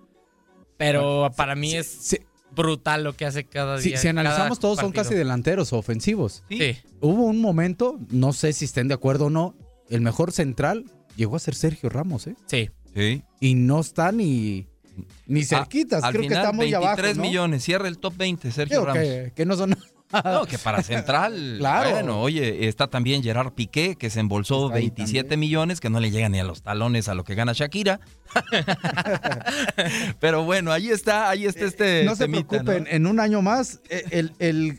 pero 0.77 1.31
para 1.37 1.57
mí 1.57 1.75
es 1.75 2.17
brutal 2.55 3.03
lo 3.03 3.15
que 3.17 3.25
hace 3.27 3.45
cada 3.45 3.79
si- 3.81 3.89
día. 3.89 3.99
si 3.99 4.07
analizamos, 4.07 4.61
todos 4.61 4.79
son 4.79 4.93
casi 4.93 5.15
delanteros 5.15 5.73
o 5.73 5.79
ofensivos. 5.79 6.45
sí. 6.49 6.59
Sí. 6.59 6.77
Hubo 7.01 7.25
un 7.25 7.41
momento, 7.41 7.99
no 8.11 8.33
sé 8.33 8.53
si 8.53 8.65
estén 8.65 8.87
de 8.89 8.95
acuerdo 8.95 9.27
o 9.27 9.31
no, 9.31 9.55
el 9.91 10.01
mejor 10.01 10.31
central 10.33 10.85
llegó 11.17 11.37
a 11.37 11.39
ser 11.41 11.55
Sergio 11.55 11.89
Ramos, 11.91 12.27
¿eh? 12.29 12.37
Sí. 12.47 12.71
Sí. 12.95 13.23
Y 13.41 13.57
no 13.57 13.81
está 13.81 14.13
ni, 14.13 14.69
ni 15.27 15.43
cerquitas. 15.45 16.05
Ah, 16.05 16.07
al 16.07 16.13
Creo 16.13 16.23
que 16.23 16.29
final, 16.29 16.43
está 16.45 16.53
muy 16.53 16.71
23 16.71 16.99
abajo. 16.99 17.17
¿no? 17.17 17.23
millones, 17.23 17.65
cierra 17.65 17.89
el 17.89 17.99
top 17.99 18.17
20, 18.17 18.51
Sergio 18.53 18.85
Ramos. 18.87 19.03
que, 19.03 19.33
que 19.35 19.45
no 19.45 19.57
son. 19.57 19.77
No, 20.23 20.47
que 20.47 20.59
para 20.59 20.83
central. 20.83 21.57
Claro. 21.59 21.91
Bueno, 21.91 22.21
oye, 22.21 22.69
está 22.69 22.87
también 22.89 23.23
Gerard 23.23 23.53
Piqué, 23.53 23.97
que 23.97 24.11
se 24.11 24.21
embolsó 24.21 24.67
Está 24.67 24.79
ahí 24.79 24.89
27 24.91 25.21
también. 25.29 25.41
millones, 25.41 25.81
que 25.81 25.91
no 25.91 25.99
le 26.01 26.11
llegan 26.11 26.33
ni 26.33 26.41
a 26.41 26.45
los 26.45 26.63
talones 26.63 27.09
a 27.09 27.15
lo 27.15 27.25
que 27.25 27.35
gana 27.35 27.53
Shakira. 27.55 28.01
Pero 30.21 30.45
bueno, 30.45 30.73
ahí 30.73 30.89
está, 30.91 31.29
ahí 31.31 31.47
está 31.47 31.65
este. 31.65 32.03
Eh, 32.03 32.05
no 32.05 32.17
se 32.17 32.29
preocupen, 32.29 32.85
¿no? 32.85 32.91
en 32.91 33.07
un 33.07 33.21
año 33.21 33.43
más, 33.43 33.81
eh, 33.89 34.05
el, 34.11 34.33
el, 34.39 34.79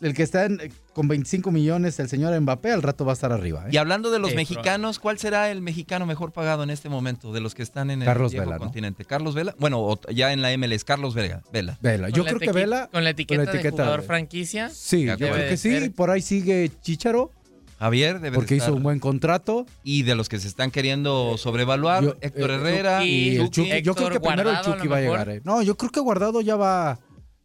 el 0.00 0.14
que 0.14 0.22
está 0.22 0.44
en- 0.44 0.72
con 0.98 1.06
25 1.06 1.52
millones, 1.52 2.00
el 2.00 2.08
señor 2.08 2.38
Mbappé, 2.40 2.72
al 2.72 2.82
rato 2.82 3.04
va 3.04 3.12
a 3.12 3.14
estar 3.14 3.30
arriba. 3.30 3.66
¿eh? 3.66 3.70
Y 3.70 3.76
hablando 3.76 4.10
de 4.10 4.18
los 4.18 4.34
mexicanos, 4.34 4.98
¿cuál 4.98 5.16
será 5.16 5.48
el 5.52 5.62
mexicano 5.62 6.06
mejor 6.06 6.32
pagado 6.32 6.64
en 6.64 6.70
este 6.70 6.88
momento 6.88 7.32
de 7.32 7.40
los 7.40 7.54
que 7.54 7.62
están 7.62 7.92
en 7.92 8.02
el 8.02 8.06
Carlos 8.06 8.32
viejo 8.32 8.46
Vela, 8.46 8.56
¿no? 8.58 8.64
continente? 8.64 9.04
Carlos 9.04 9.36
Vela, 9.36 9.54
bueno, 9.60 9.78
o- 9.80 10.00
ya 10.10 10.32
en 10.32 10.42
la 10.42 10.50
MLS, 10.58 10.82
Carlos 10.82 11.14
Vela. 11.14 11.40
Vela. 11.52 11.78
Vela. 11.80 12.08
Yo 12.08 12.16
Con 12.16 12.24
la 12.24 12.28
creo 12.30 12.38
que 12.40 12.44
etiqueta- 12.46 12.58
Vela. 12.58 12.88
Con 12.92 13.04
la 13.04 13.10
etiqueta, 13.10 13.42
de 13.42 13.48
etiqueta 13.48 13.70
jugador 13.84 14.00
de- 14.00 14.06
franquicia. 14.08 14.70
Sí, 14.70 15.04
yo 15.04 15.16
creo 15.16 15.34
que 15.36 15.56
sí. 15.56 15.70
ser. 15.70 15.92
Por 15.92 16.10
ahí 16.10 16.20
sigue 16.20 16.68
Chicharo, 16.82 17.30
Javier 17.78 18.14
debe 18.16 18.30
de 18.30 18.34
porque 18.34 18.56
hizo 18.56 18.64
estar. 18.64 18.74
un 18.74 18.82
buen 18.82 18.98
contrato. 18.98 19.64
Y 19.84 20.02
de 20.02 20.16
los 20.16 20.28
que 20.28 20.40
se 20.40 20.48
están 20.48 20.72
queriendo 20.72 21.36
sobrevaluar, 21.38 22.02
Yo- 22.02 22.16
Héctor 22.20 22.50
eh, 22.50 22.54
Herrera. 22.54 22.98
Chucky, 22.98 23.08
Y 23.10 23.36
el 23.36 23.50
Chucky. 23.50 23.70
Chucky- 23.70 23.82
yo 23.82 23.94
creo 23.94 24.10
que 24.10 24.18
primero 24.20 24.40
el 24.50 24.56
Guardado, 24.56 24.74
Chucky 24.74 24.88
va 24.88 24.96
a 24.96 25.00
llegar. 25.00 25.28
¿eh? 25.30 25.40
No, 25.44 25.62
yo 25.62 25.76
creo 25.76 25.92
que 25.92 26.00
Guardado 26.00 26.40
ya 26.40 26.56
va. 26.56 26.98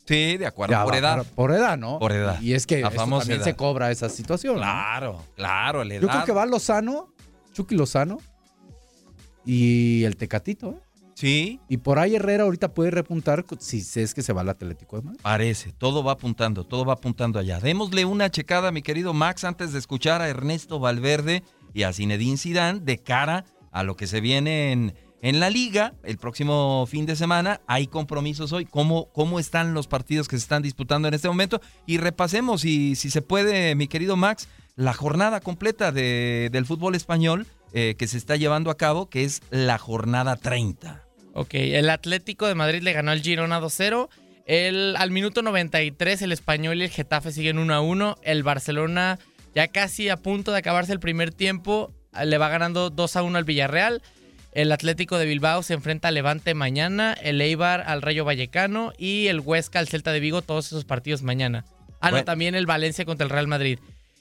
Sí, 0.06 0.38
de 0.38 0.46
acuerdo, 0.46 0.74
ya 0.74 0.84
por 0.84 0.94
va 0.94 0.98
edad. 0.98 1.26
por 1.34 1.52
edad, 1.52 1.78
¿no? 1.78 1.98
Por 2.00 2.12
edad. 2.12 2.42
Y 2.42 2.54
es 2.54 2.68
que 2.68 2.82
también 2.82 3.32
edad. 3.32 3.44
se 3.44 3.56
cobra 3.56 3.89
esa 3.92 4.10
situación. 4.10 4.56
¿no? 4.56 4.62
Claro, 4.62 5.24
claro, 5.36 5.84
la 5.84 5.96
Yo 5.96 6.02
creo 6.02 6.12
edad. 6.12 6.26
que 6.26 6.34
va 6.34 6.46
Lozano, 6.46 7.13
Chucky 7.54 7.76
Lozano 7.76 8.20
y 9.46 10.04
el 10.04 10.16
Tecatito. 10.18 10.72
¿eh? 10.72 10.94
Sí. 11.16 11.60
Y 11.70 11.78
por 11.78 12.00
ahí 12.00 12.16
Herrera 12.16 12.44
ahorita 12.44 12.74
puede 12.74 12.92
repuntar 12.92 13.46
si 13.60 13.84
es 13.96 14.13
que 14.13 14.22
se 14.22 14.34
va 14.34 14.42
al 14.42 14.50
Atlético 14.50 14.98
de 14.98 15.04
Madrid. 15.04 15.20
Parece, 15.22 15.72
todo 15.72 16.04
va 16.04 16.13
apuntando, 16.13 16.66
todo 16.66 16.86
va 16.86 16.94
apuntando 16.94 17.39
allá. 17.39 17.60
Démosle 17.60 18.04
una 18.06 18.30
checada, 18.30 18.72
mi 18.72 18.82
querido 18.82 19.13
Max, 19.13 19.44
antes 19.44 19.72
de 19.74 19.80
escuchar 19.80 20.22
a 20.22 20.28
Ernesto 20.28 20.80
Valverde 20.80 21.44
y 21.74 21.84
a 21.84 21.94
Zinedine 21.94 22.38
Zidane 22.38 22.80
de 22.80 22.98
cara 22.98 23.46
a 23.72 23.84
lo 23.84 23.96
que 23.96 24.08
se 24.08 24.22
viene 24.22 24.72
en, 24.72 24.94
en 25.24 25.40
la 25.40 25.50
liga 25.50 25.94
el 26.04 26.18
próximo 26.18 26.86
fin 26.86 27.06
de 27.06 27.16
semana. 27.16 27.62
Hay 27.66 27.88
compromisos 27.88 28.52
hoy. 28.52 28.66
¿Cómo, 28.66 29.10
¿Cómo 29.14 29.40
están 29.40 29.74
los 29.74 29.88
partidos 29.88 30.28
que 30.28 30.36
se 30.36 30.44
están 30.44 30.62
disputando 30.62 31.08
en 31.08 31.14
este 31.14 31.30
momento? 31.30 31.62
Y 31.88 31.98
repasemos, 31.98 32.66
y 32.66 32.96
si 32.96 33.10
se 33.10 33.22
puede, 33.22 33.74
mi 33.76 33.88
querido 33.88 34.18
Max, 34.18 34.50
la 34.76 34.94
jornada 34.94 35.40
completa 35.40 35.94
de, 35.94 36.50
del 36.52 36.66
fútbol 36.66 36.96
español 36.96 37.48
eh, 37.74 37.96
que 37.98 38.08
se 38.08 38.18
está 38.18 38.36
llevando 38.36 38.70
a 38.70 38.78
cabo, 38.78 39.10
que 39.10 39.24
es 39.24 39.42
la 39.50 39.78
jornada 39.78 40.36
30. 40.36 41.02
Ok, 41.34 41.54
el 41.54 41.90
Atlético 41.90 42.46
de 42.46 42.56
Madrid 42.56 42.84
le 42.84 42.92
ganó 42.92 43.12
al 43.12 43.22
Girona 43.22 43.62
2-0. 43.62 44.10
El, 44.46 44.96
al 44.98 45.10
minuto 45.12 45.42
93 45.42 46.22
el 46.22 46.34
Español 46.34 46.82
y 46.82 46.84
el 46.84 46.90
Getafe 46.90 47.32
siguen 47.32 47.66
1-1. 47.66 48.18
El 48.24 48.44
Barcelona 48.44 49.20
ya 49.56 49.70
casi 49.70 50.10
a 50.10 50.18
punto 50.18 50.52
de 50.52 50.58
acabarse 50.58 50.92
el 50.92 51.00
primer 51.00 51.34
tiempo 51.34 51.94
le 52.26 52.38
va 52.38 52.50
ganando 52.50 52.92
2-1 52.92 53.38
al 53.38 53.46
Villarreal. 53.46 54.02
El 54.54 54.72
Atlético 54.72 55.18
de 55.18 55.26
Bilbao 55.26 55.63
se 55.63 55.74
enfrenta 55.74 56.10
al 56.10 56.13
Levante 56.13 56.54
mañana, 56.54 57.13
el 57.13 57.42
Eibar 57.42 57.82
al 57.88 58.04
Rayo 58.04 58.24
Vallecano 58.24 58.94
y 59.00 59.26
el 59.28 59.39
Huesca 59.39 59.80
al 59.80 59.88
Celta 59.88 60.12
de 60.12 60.20
Vigo, 60.20 60.44
todos 60.44 60.68
esos 60.68 60.86
partidos 60.86 61.24
mañana. 61.24 61.66
Ah, 62.02 62.12
no, 62.12 62.24
también 62.24 62.54
el 62.54 62.68
Valencia 62.68 63.04
contra 63.04 63.24
el 63.24 63.32
Real 63.32 63.48
Madrid. 63.48 63.80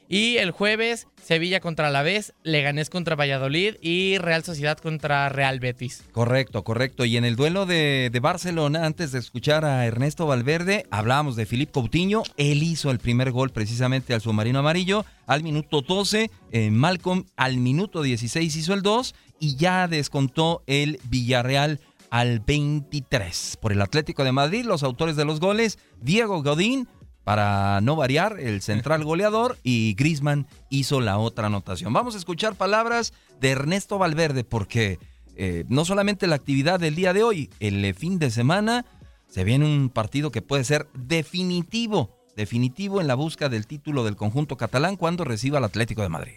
Y 0.09 0.37
el 0.38 0.51
jueves, 0.51 1.07
Sevilla 1.23 1.61
contra 1.61 1.88
Alavés, 1.88 2.33
Leganés 2.45 2.90
contra 2.90 3.16
Valladolid 3.16 3.77
y 3.81 4.18
Real 4.18 4.42
Sociedad 4.42 4.79
contra 4.79 5.29
Real 5.29 5.59
Betis. 5.59 6.05
Correcto, 6.12 6.64
correcto. 6.64 7.05
Y 7.05 7.16
en 7.16 7.25
el 7.25 7.37
duelo 7.37 7.66
de, 7.66 8.11
de 8.12 8.21
Barcelona, 8.21 8.87
antes 8.87 9.12
de 9.12 9.18
escuchar 9.18 9.64
a 9.64 9.87
Ernesto 9.87 10.27
Valverde, 10.27 10.87
hablábamos 10.90 11.37
de 11.37 11.47
Filip 11.47 11.73
Coutinho. 11.73 12.23
Él 12.37 12.62
hizo 12.62 12.90
el 12.90 12.99
primer 12.99 13.33
gol 13.33 13.51
precisamente 13.51 14.14
al 14.14 14.21
submarino 14.21 14.59
amarillo 14.59 15.05
al 15.27 15.42
minuto 15.42 15.81
12. 15.81 16.31
Eh, 16.53 16.71
Malcolm 16.71 17.25
al 17.37 17.57
minuto 17.57 18.03
16 18.03 18.55
hizo 18.55 18.75
el 18.75 18.83
2 18.83 19.14
y 19.42 19.57
ya 19.57 19.88
descontó 19.88 20.62
el 20.68 21.00
Villarreal 21.11 21.81
al 22.11 22.38
23. 22.38 23.59
Por 23.61 23.72
el 23.72 23.83
Atlético 23.83 24.22
de 24.22 24.31
Madrid, 24.31 24.64
los 24.64 24.85
autores 24.85 25.16
de 25.16 25.24
los 25.24 25.40
goles, 25.40 25.81
Diego 26.00 26.44
Godín, 26.44 26.87
para 27.24 27.81
no 27.81 27.96
variar, 27.96 28.38
el 28.38 28.62
central 28.62 29.02
goleador 29.05 29.59
y 29.64 29.94
Grisman 29.94 30.46
hizo 30.70 31.00
la 31.00 31.18
otra 31.18 31.48
anotación. 31.48 31.92
Vamos 31.92 32.14
a 32.14 32.18
escuchar 32.18 32.55
palabras 32.55 33.14
de 33.40 33.50
Ernesto 33.50 33.98
Valverde 33.98 34.44
porque 34.44 35.00
eh, 35.35 35.64
no 35.68 35.85
solamente 35.85 36.28
la 36.28 36.37
actividad 36.37 36.78
del 36.78 36.94
día 36.94 37.12
de 37.12 37.24
hoy, 37.24 37.50
el 37.59 37.85
eh, 37.85 37.94
fin 37.94 38.20
de 38.20 38.31
semana 38.31 38.87
se 39.28 39.42
viene 39.42 39.64
un 39.64 39.90
partido 39.90 40.31
que 40.31 40.40
puede 40.40 40.62
ser 40.62 40.87
definitivo, 40.94 42.16
definitivo 42.37 43.00
en 43.00 43.09
la 43.09 43.16
busca 43.16 43.48
del 43.48 43.66
título 43.66 44.05
del 44.05 44.14
conjunto 44.14 44.57
catalán 44.57 44.94
cuando 44.94 45.24
reciba 45.24 45.59
al 45.59 45.64
Atlético 45.64 46.02
de 46.02 46.11
Madrid. 46.11 46.37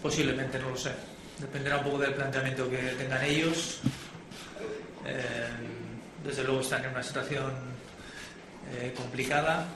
Posiblemente, 0.00 0.58
no 0.58 0.70
lo 0.70 0.78
sé. 0.78 1.17
Dependerá 1.40 1.78
un 1.78 1.84
poco 1.84 1.98
del 1.98 2.14
planteamiento 2.14 2.68
que 2.68 2.76
tengan 2.76 3.24
ellos. 3.24 3.80
Eh, 5.06 5.48
desde 6.24 6.44
luego 6.44 6.60
están 6.60 6.84
en 6.84 6.90
una 6.90 7.02
situación 7.02 7.78
complicada 8.94 9.66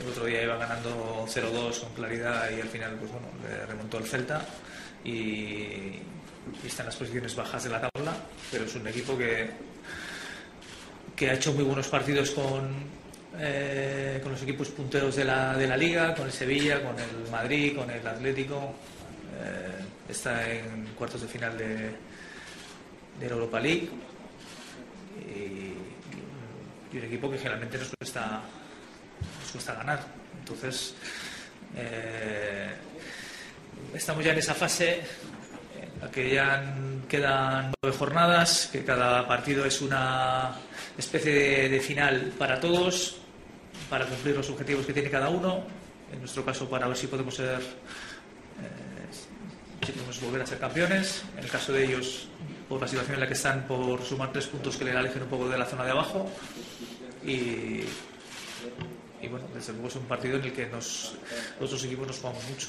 el 0.00 0.08
otro 0.08 0.26
día 0.26 0.42
iba 0.42 0.56
ganando 0.56 1.26
0-2 1.26 1.80
con 1.80 1.94
claridad 1.94 2.50
y 2.56 2.60
al 2.60 2.68
final 2.68 2.92
pues 2.96 3.10
bueno, 3.10 3.26
le 3.42 3.66
remontó 3.66 3.98
el 3.98 4.04
Celta 4.04 4.44
y, 5.04 5.98
está 6.64 6.82
en 6.82 6.86
las 6.86 6.96
posiciones 6.96 7.34
bajas 7.34 7.64
de 7.64 7.70
la 7.70 7.80
tabla, 7.80 8.16
pero 8.50 8.64
es 8.64 8.74
un 8.74 8.86
equipo 8.88 9.18
que, 9.18 9.50
que 11.14 11.30
ha 11.30 11.34
hecho 11.34 11.52
muy 11.52 11.64
buenos 11.64 11.88
partidos 11.88 12.30
con, 12.30 12.70
eh, 13.38 14.20
con 14.22 14.32
los 14.32 14.42
equipos 14.42 14.68
punteros 14.68 15.16
de 15.16 15.24
la, 15.24 15.54
de 15.54 15.66
la 15.66 15.76
liga, 15.76 16.14
con 16.14 16.26
el 16.26 16.32
Sevilla, 16.32 16.82
con 16.82 16.98
el 16.98 17.30
Madrid, 17.30 17.76
con 17.76 17.90
el 17.90 18.06
Atlético. 18.06 18.74
Eh, 19.34 19.84
está 20.08 20.50
en 20.50 20.86
cuartos 20.96 21.20
de 21.20 21.28
final 21.28 21.56
de, 21.56 21.90
de 23.20 23.28
la 23.28 23.34
Europa 23.34 23.60
League 23.60 23.88
y, 25.18 26.94
y 26.94 26.98
un 26.98 27.04
equipo 27.04 27.30
que 27.30 27.38
generalmente 27.38 27.78
nos 27.78 27.90
cuesta 27.98 28.42
nos 29.42 29.52
cuesta 29.52 29.74
ganar. 29.74 30.00
Entonces, 30.38 30.94
eh, 31.76 32.74
estamos 33.94 34.24
ya 34.24 34.32
en 34.32 34.38
esa 34.38 34.54
fase 34.54 35.00
en 35.80 36.00
la 36.00 36.10
que 36.10 36.34
ya 36.34 36.74
quedan 37.08 37.72
nueve 37.82 37.96
jornadas, 37.96 38.68
que 38.72 38.84
cada 38.84 39.26
partido 39.26 39.64
es 39.64 39.80
una 39.80 40.54
especie 40.96 41.68
de, 41.68 41.80
final 41.80 42.32
para 42.38 42.60
todos, 42.60 43.16
para 43.88 44.06
cumplir 44.06 44.36
los 44.36 44.48
objetivos 44.50 44.86
que 44.86 44.92
tiene 44.92 45.10
cada 45.10 45.28
uno. 45.28 45.64
En 46.12 46.20
nuestro 46.20 46.44
caso, 46.44 46.68
para 46.68 46.88
ver 46.88 46.96
si 46.96 47.06
podemos 47.06 47.34
ser, 47.34 47.60
volver 50.20 50.42
a 50.42 50.46
ser 50.46 50.58
campeones. 50.58 51.22
En 51.36 51.44
el 51.44 51.50
caso 51.50 51.72
de 51.72 51.84
ellos, 51.84 52.28
por 52.68 52.80
la 52.80 52.88
situación 52.88 53.14
en 53.14 53.20
la 53.20 53.26
que 53.26 53.34
están, 53.34 53.66
por 53.66 54.02
sumar 54.02 54.32
tres 54.32 54.46
puntos 54.46 54.76
que 54.76 54.84
le 54.84 54.92
alejen 54.92 55.22
un 55.22 55.28
poco 55.28 55.48
de 55.48 55.58
la 55.58 55.66
zona 55.66 55.84
de 55.84 55.90
abajo. 55.90 56.30
Y, 57.24 57.82
y 59.20 59.28
bueno, 59.28 59.46
desde 59.54 59.72
luego 59.72 59.88
es 59.88 59.96
un 59.96 60.04
partido 60.04 60.36
en 60.36 60.44
el 60.44 60.52
que 60.52 60.66
nos, 60.66 61.14
los 61.60 61.70
dos 61.70 61.84
equipos 61.84 62.06
nos 62.06 62.18
jugamos 62.18 62.42
mucho. 62.48 62.68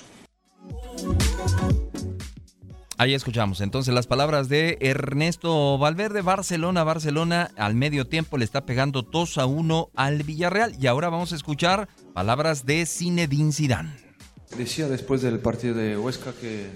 Ahí 2.99 3.13
escuchamos 3.13 3.61
entonces 3.61 3.93
las 3.93 4.07
palabras 4.07 4.49
de 4.49 4.77
Ernesto 4.81 5.77
Valverde. 5.77 6.21
Barcelona, 6.21 6.83
Barcelona 6.83 7.49
al 7.55 7.73
medio 7.73 8.05
tiempo 8.07 8.37
le 8.37 8.43
está 8.43 8.65
pegando 8.65 9.03
2 9.03 9.37
a 9.37 9.45
1 9.45 9.91
al 9.95 10.23
Villarreal. 10.23 10.75
Y 10.77 10.87
ahora 10.87 11.07
vamos 11.07 11.31
a 11.31 11.37
escuchar 11.37 11.87
palabras 12.13 12.65
de 12.65 12.85
Zinedine 12.85 13.53
Zidane. 13.53 13.95
Decía 14.57 14.89
después 14.89 15.21
del 15.21 15.39
partido 15.39 15.75
de 15.75 15.97
Huesca 15.97 16.33
que, 16.33 16.71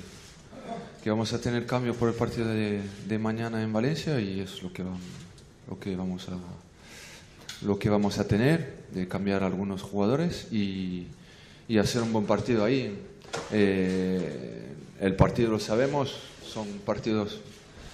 que 1.04 1.10
vamos 1.10 1.34
a 1.34 1.42
tener 1.42 1.66
cambio 1.66 1.94
por 1.94 2.08
el 2.08 2.16
partido 2.16 2.48
de, 2.48 2.82
de 3.06 3.20
mañana 3.20 3.62
en 3.62 3.74
Valencia 3.74 4.22
y 4.22 4.39
es 4.39 4.63
lo 4.63 4.72
que, 4.72 4.84
lo 4.84 5.78
que 5.78 5.98
vamos 5.98 6.30
a, 6.30 6.38
lo 7.66 7.78
que 7.78 7.89
vamos 7.89 8.20
a 8.20 8.26
tener, 8.26 8.86
de 8.94 9.06
cambiar 9.10 9.44
algunos 9.44 9.82
jugadores 9.82 10.48
y, 10.50 11.08
y 11.68 11.78
hacer 11.78 12.04
un 12.04 12.13
buen 12.13 12.26
partido 12.26 12.63
ahí. 12.63 12.98
Eh, 13.52 14.66
el 15.02 15.16
partido 15.18 15.52
lo 15.52 15.60
sabemos, 15.60 16.16
son 16.46 16.68
partidos 16.86 17.42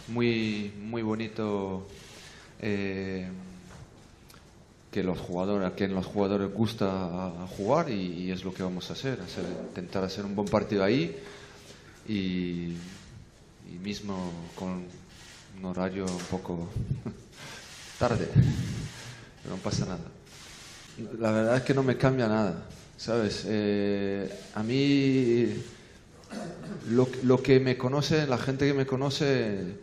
muy, 0.08 0.72
muy 0.80 1.02
bonitos 1.02 1.82
eh, 2.62 3.28
que 4.92 5.02
los 5.02 5.18
jugadores, 5.18 5.68
a 5.68 5.74
quien 5.74 5.96
los 5.96 6.06
jugadores 6.06 6.54
gusta 6.54 7.32
jugar 7.58 7.90
y, 7.90 8.30
es 8.30 8.44
lo 8.44 8.54
que 8.54 8.62
vamos 8.62 8.88
a 8.92 8.94
hacer, 8.94 9.20
hacer, 9.20 9.46
intentar 9.70 10.04
hacer 10.04 10.26
un 10.26 10.36
buen 10.36 10.48
partido 10.48 10.84
ahí 10.84 11.18
y, 12.08 12.76
y 13.74 13.78
mismo 13.78 14.32
con 14.56 14.84
un 15.58 15.66
horario 15.66 16.06
un 16.06 16.26
poco 16.30 16.70
tarde 18.00 18.28
no 19.50 19.56
pasa 19.58 19.86
nada. 19.86 20.00
La 21.20 21.32
verdad 21.32 21.58
es 21.58 21.64
que 21.64 21.74
no 21.74 21.84
me 21.84 21.98
cambia 21.98 22.28
nada, 22.28 22.66
¿sabes? 22.98 23.44
Eh, 23.48 24.32
a 24.54 24.64
mí, 24.64 25.48
lo, 26.90 27.42
que 27.42 27.60
me 27.60 27.78
conoce, 27.78 28.28
la 28.28 28.38
gente 28.38 28.68
que 28.68 28.74
me 28.74 28.86
conoce, 28.86 29.78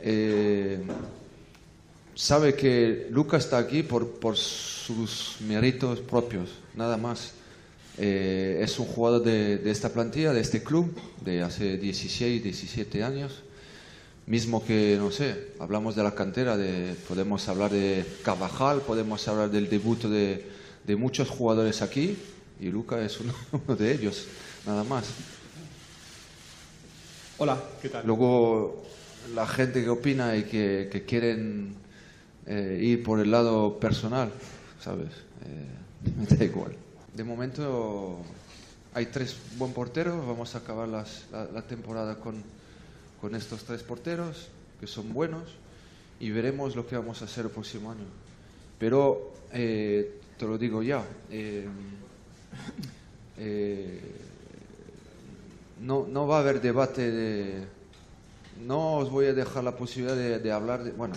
eh, 0.00 0.82
sabe 2.14 2.54
que 2.54 3.08
Lucas 3.10 3.44
está 3.44 3.58
aquí 3.58 3.82
por, 3.82 4.18
por 4.18 4.36
sus 4.36 5.36
méritos 5.40 6.00
propios, 6.00 6.50
nada 6.74 6.96
más. 6.96 7.32
Eh, 7.98 8.60
es 8.62 8.78
un 8.78 8.86
jugador 8.86 9.22
de, 9.22 9.58
de, 9.58 9.70
esta 9.70 9.90
plantilla, 9.90 10.32
de 10.32 10.40
este 10.40 10.62
club, 10.62 10.94
de 11.24 11.42
hace 11.42 11.76
16, 11.76 12.42
17 12.42 13.04
años 13.04 13.42
mismo 14.30 14.64
que, 14.64 14.96
no 14.96 15.10
sé, 15.10 15.48
hablamos 15.58 15.96
de 15.96 16.04
la 16.04 16.14
cantera, 16.14 16.56
de, 16.56 16.94
podemos 17.08 17.48
hablar 17.48 17.72
de 17.72 18.04
Carvajal, 18.22 18.80
podemos 18.80 19.26
hablar 19.26 19.50
del 19.50 19.68
debut 19.68 20.04
de, 20.04 20.46
de 20.86 20.96
muchos 20.96 21.28
jugadores 21.28 21.82
aquí, 21.82 22.16
y 22.60 22.68
Luca 22.68 23.04
es 23.04 23.18
uno, 23.18 23.34
de 23.76 23.92
ellos, 23.92 24.28
nada 24.64 24.84
más. 24.84 25.06
Hola, 27.38 27.60
¿qué 27.82 27.88
tal? 27.88 28.06
Luego, 28.06 28.84
la 29.34 29.48
gente 29.48 29.82
que 29.82 29.88
opina 29.88 30.36
y 30.36 30.44
que, 30.44 30.88
que 30.92 31.04
quieren 31.04 31.74
eh, 32.46 32.78
ir 32.80 33.02
por 33.02 33.18
el 33.18 33.32
lado 33.32 33.80
personal, 33.80 34.30
¿sabes? 34.78 35.08
Eh, 35.44 36.10
me 36.30 36.36
da 36.36 36.44
igual. 36.44 36.76
De 37.20 37.24
momento 37.24 38.16
hay 38.94 39.04
tres 39.04 39.36
buen 39.58 39.74
porteros, 39.74 40.26
vamos 40.26 40.54
a 40.54 40.58
acabar 40.58 40.88
la, 40.88 41.04
temporada 41.68 42.16
con 42.16 43.34
estos 43.34 43.62
tres 43.64 43.82
porteros, 43.82 44.48
que 44.80 44.86
son 44.86 45.12
buenos, 45.12 45.42
y 46.18 46.30
veremos 46.30 46.74
lo 46.74 46.86
que 46.86 46.96
vamos 46.96 47.20
a 47.20 47.26
hacer 47.26 47.44
el 47.44 47.50
próximo 47.50 47.90
año. 47.90 48.06
Pero 48.78 49.34
eh, 49.52 50.18
te 50.38 50.46
lo 50.46 50.56
digo 50.56 50.82
ya, 50.82 51.04
eh, 51.30 51.68
eh, 53.36 54.00
no, 55.82 56.06
no 56.08 56.26
va 56.26 56.38
a 56.38 56.40
haber 56.40 56.62
debate 56.62 57.10
de, 57.10 57.64
no 58.66 58.94
os 58.94 59.10
voy 59.10 59.26
a 59.26 59.34
dejar 59.34 59.62
la 59.62 59.76
posibilidad 59.76 60.16
de, 60.16 60.38
de 60.38 60.52
hablar 60.52 60.84
de... 60.84 60.92
Bueno, 60.92 61.16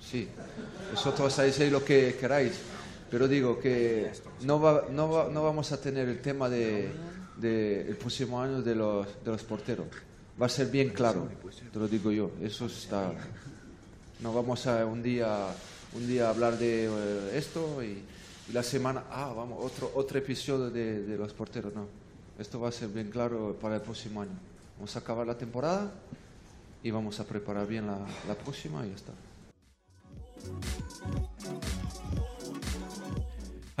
sí, 0.00 0.26
vosotros 0.92 1.38
hacéis 1.38 1.70
lo 1.70 1.84
que 1.84 2.16
queráis, 2.18 2.58
pero 3.10 3.26
digo 3.28 3.58
que 3.58 4.10
no, 4.42 4.60
va- 4.60 4.84
no, 4.90 5.10
va- 5.10 5.28
no 5.30 5.42
vamos 5.42 5.72
a 5.72 5.80
tener 5.80 6.08
el 6.08 6.20
tema 6.20 6.48
de, 6.48 6.90
de 7.36 7.88
el 7.88 7.96
próximo 7.96 8.40
año 8.40 8.62
de 8.62 8.74
los, 8.74 9.06
de 9.24 9.30
los 9.30 9.42
porteros. 9.42 9.86
Va 10.40 10.46
a 10.46 10.48
ser 10.48 10.68
bien 10.68 10.90
claro, 10.90 11.28
te 11.72 11.78
lo 11.78 11.86
digo 11.88 12.10
yo. 12.12 12.30
Eso 12.40 12.66
está. 12.66 13.12
No 14.20 14.32
vamos 14.32 14.66
a 14.66 14.84
un 14.86 15.02
día, 15.02 15.48
un 15.94 16.06
día 16.06 16.28
hablar 16.30 16.56
de 16.58 16.86
eh, 16.86 17.30
esto 17.38 17.82
y, 17.82 18.02
y 18.48 18.52
la 18.52 18.62
semana, 18.62 19.04
ah, 19.10 19.32
vamos, 19.34 19.58
otro, 19.62 19.90
otro 19.94 20.18
episodio 20.18 20.70
de, 20.70 21.02
de 21.02 21.16
los 21.18 21.32
porteros. 21.32 21.74
No, 21.74 21.86
esto 22.38 22.60
va 22.60 22.68
a 22.68 22.72
ser 22.72 22.88
bien 22.88 23.10
claro 23.10 23.56
para 23.60 23.76
el 23.76 23.80
próximo 23.82 24.22
año. 24.22 24.38
Vamos 24.76 24.94
a 24.96 24.98
acabar 25.00 25.26
la 25.26 25.36
temporada 25.36 25.90
y 26.82 26.90
vamos 26.90 27.18
a 27.20 27.24
preparar 27.24 27.66
bien 27.66 27.86
la, 27.86 27.98
la 28.28 28.34
próxima 28.34 28.86
y 28.86 28.90
ya 28.90 28.94
está. 28.96 29.12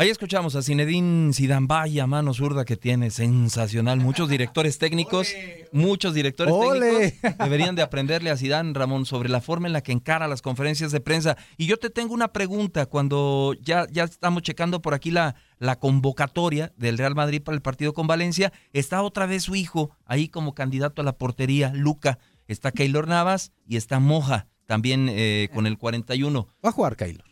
Ahí 0.00 0.08
escuchamos 0.08 0.56
a 0.56 0.62
Zinedine 0.62 1.30
Zidane, 1.34 1.66
vaya 1.66 2.06
mano 2.06 2.32
zurda 2.32 2.64
que 2.64 2.78
tiene, 2.78 3.10
sensacional. 3.10 4.00
Muchos 4.00 4.30
directores 4.30 4.78
técnicos, 4.78 5.28
muchos 5.72 6.14
directores 6.14 6.54
¡Ole! 6.54 7.10
técnicos 7.10 7.38
deberían 7.44 7.74
de 7.74 7.82
aprenderle 7.82 8.30
a 8.30 8.38
Zidane, 8.38 8.72
Ramón, 8.72 9.04
sobre 9.04 9.28
la 9.28 9.42
forma 9.42 9.66
en 9.66 9.74
la 9.74 9.82
que 9.82 9.92
encara 9.92 10.26
las 10.26 10.40
conferencias 10.40 10.90
de 10.90 11.02
prensa. 11.02 11.36
Y 11.58 11.66
yo 11.66 11.76
te 11.76 11.90
tengo 11.90 12.14
una 12.14 12.28
pregunta, 12.28 12.86
cuando 12.86 13.54
ya, 13.60 13.86
ya 13.90 14.04
estamos 14.04 14.42
checando 14.42 14.80
por 14.80 14.94
aquí 14.94 15.10
la, 15.10 15.34
la 15.58 15.78
convocatoria 15.78 16.72
del 16.78 16.96
Real 16.96 17.14
Madrid 17.14 17.42
para 17.42 17.56
el 17.56 17.60
partido 17.60 17.92
con 17.92 18.06
Valencia, 18.06 18.54
está 18.72 19.02
otra 19.02 19.26
vez 19.26 19.42
su 19.42 19.54
hijo 19.54 19.94
ahí 20.06 20.28
como 20.28 20.54
candidato 20.54 21.02
a 21.02 21.04
la 21.04 21.18
portería, 21.18 21.72
Luca. 21.74 22.18
Está 22.48 22.72
Keylor 22.72 23.06
Navas 23.06 23.52
y 23.66 23.76
está 23.76 24.00
Moja, 24.00 24.48
también 24.64 25.08
eh, 25.10 25.50
con 25.52 25.66
el 25.66 25.76
41. 25.76 26.48
Va 26.64 26.70
a 26.70 26.72
jugar 26.72 26.96
Keylor. 26.96 27.29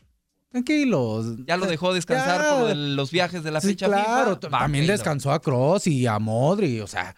Tranquilos. 0.50 1.36
Ya 1.46 1.56
lo 1.56 1.66
dejó 1.66 1.92
descansar 1.92 2.40
Ya. 2.42 2.58
por 2.58 2.74
los 2.76 3.10
viajes 3.10 3.42
de 3.42 3.50
la 3.50 3.60
Sí, 3.60 3.68
fecha 3.68 3.86
claro, 3.86 4.38
FIFA. 4.40 4.58
también 4.58 4.86
descansó 4.86 5.30
a 5.32 5.40
Cross 5.40 5.86
y 5.86 6.06
a 6.06 6.18
Modri, 6.18 6.80
o 6.80 6.86
sea. 6.86 7.14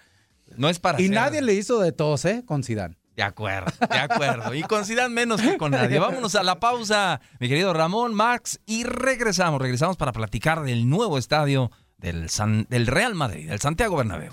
No 0.57 0.69
es 0.69 0.79
para 0.81 1.01
Y 1.01 1.09
nadie 1.09 1.41
le 1.43 1.55
hizo 1.55 1.79
de 1.79 1.93
tos, 1.93 2.25
¿eh? 2.25 2.43
Con 2.45 2.65
Zidane. 2.65 2.97
De 3.17 3.23
acuerdo, 3.23 3.71
de 3.91 3.99
acuerdo. 3.99 4.55
Y 4.55 4.63
con 4.63 4.85
Zidane 4.85 5.11
menos 5.15 5.41
que 5.43 5.57
con 5.59 5.71
nadie. 5.73 5.99
Vámonos 5.99 6.35
a 6.35 6.43
la 6.43 6.59
pausa, 6.59 7.21
mi 7.39 7.49
querido 7.49 7.73
Ramón, 7.73 8.15
Max, 8.15 8.61
y 8.67 8.85
regresamos. 8.85 9.61
Regresamos 9.61 9.97
para 9.97 10.13
platicar 10.13 10.63
del 10.63 10.89
nuevo 10.89 11.19
estadio 11.19 11.71
del, 11.99 12.31
San- 12.31 12.67
del 12.71 12.87
Real 12.87 13.15
Madrid, 13.15 13.49
del 13.49 13.61
Santiago 13.61 13.97
Bernabéu. 13.97 14.33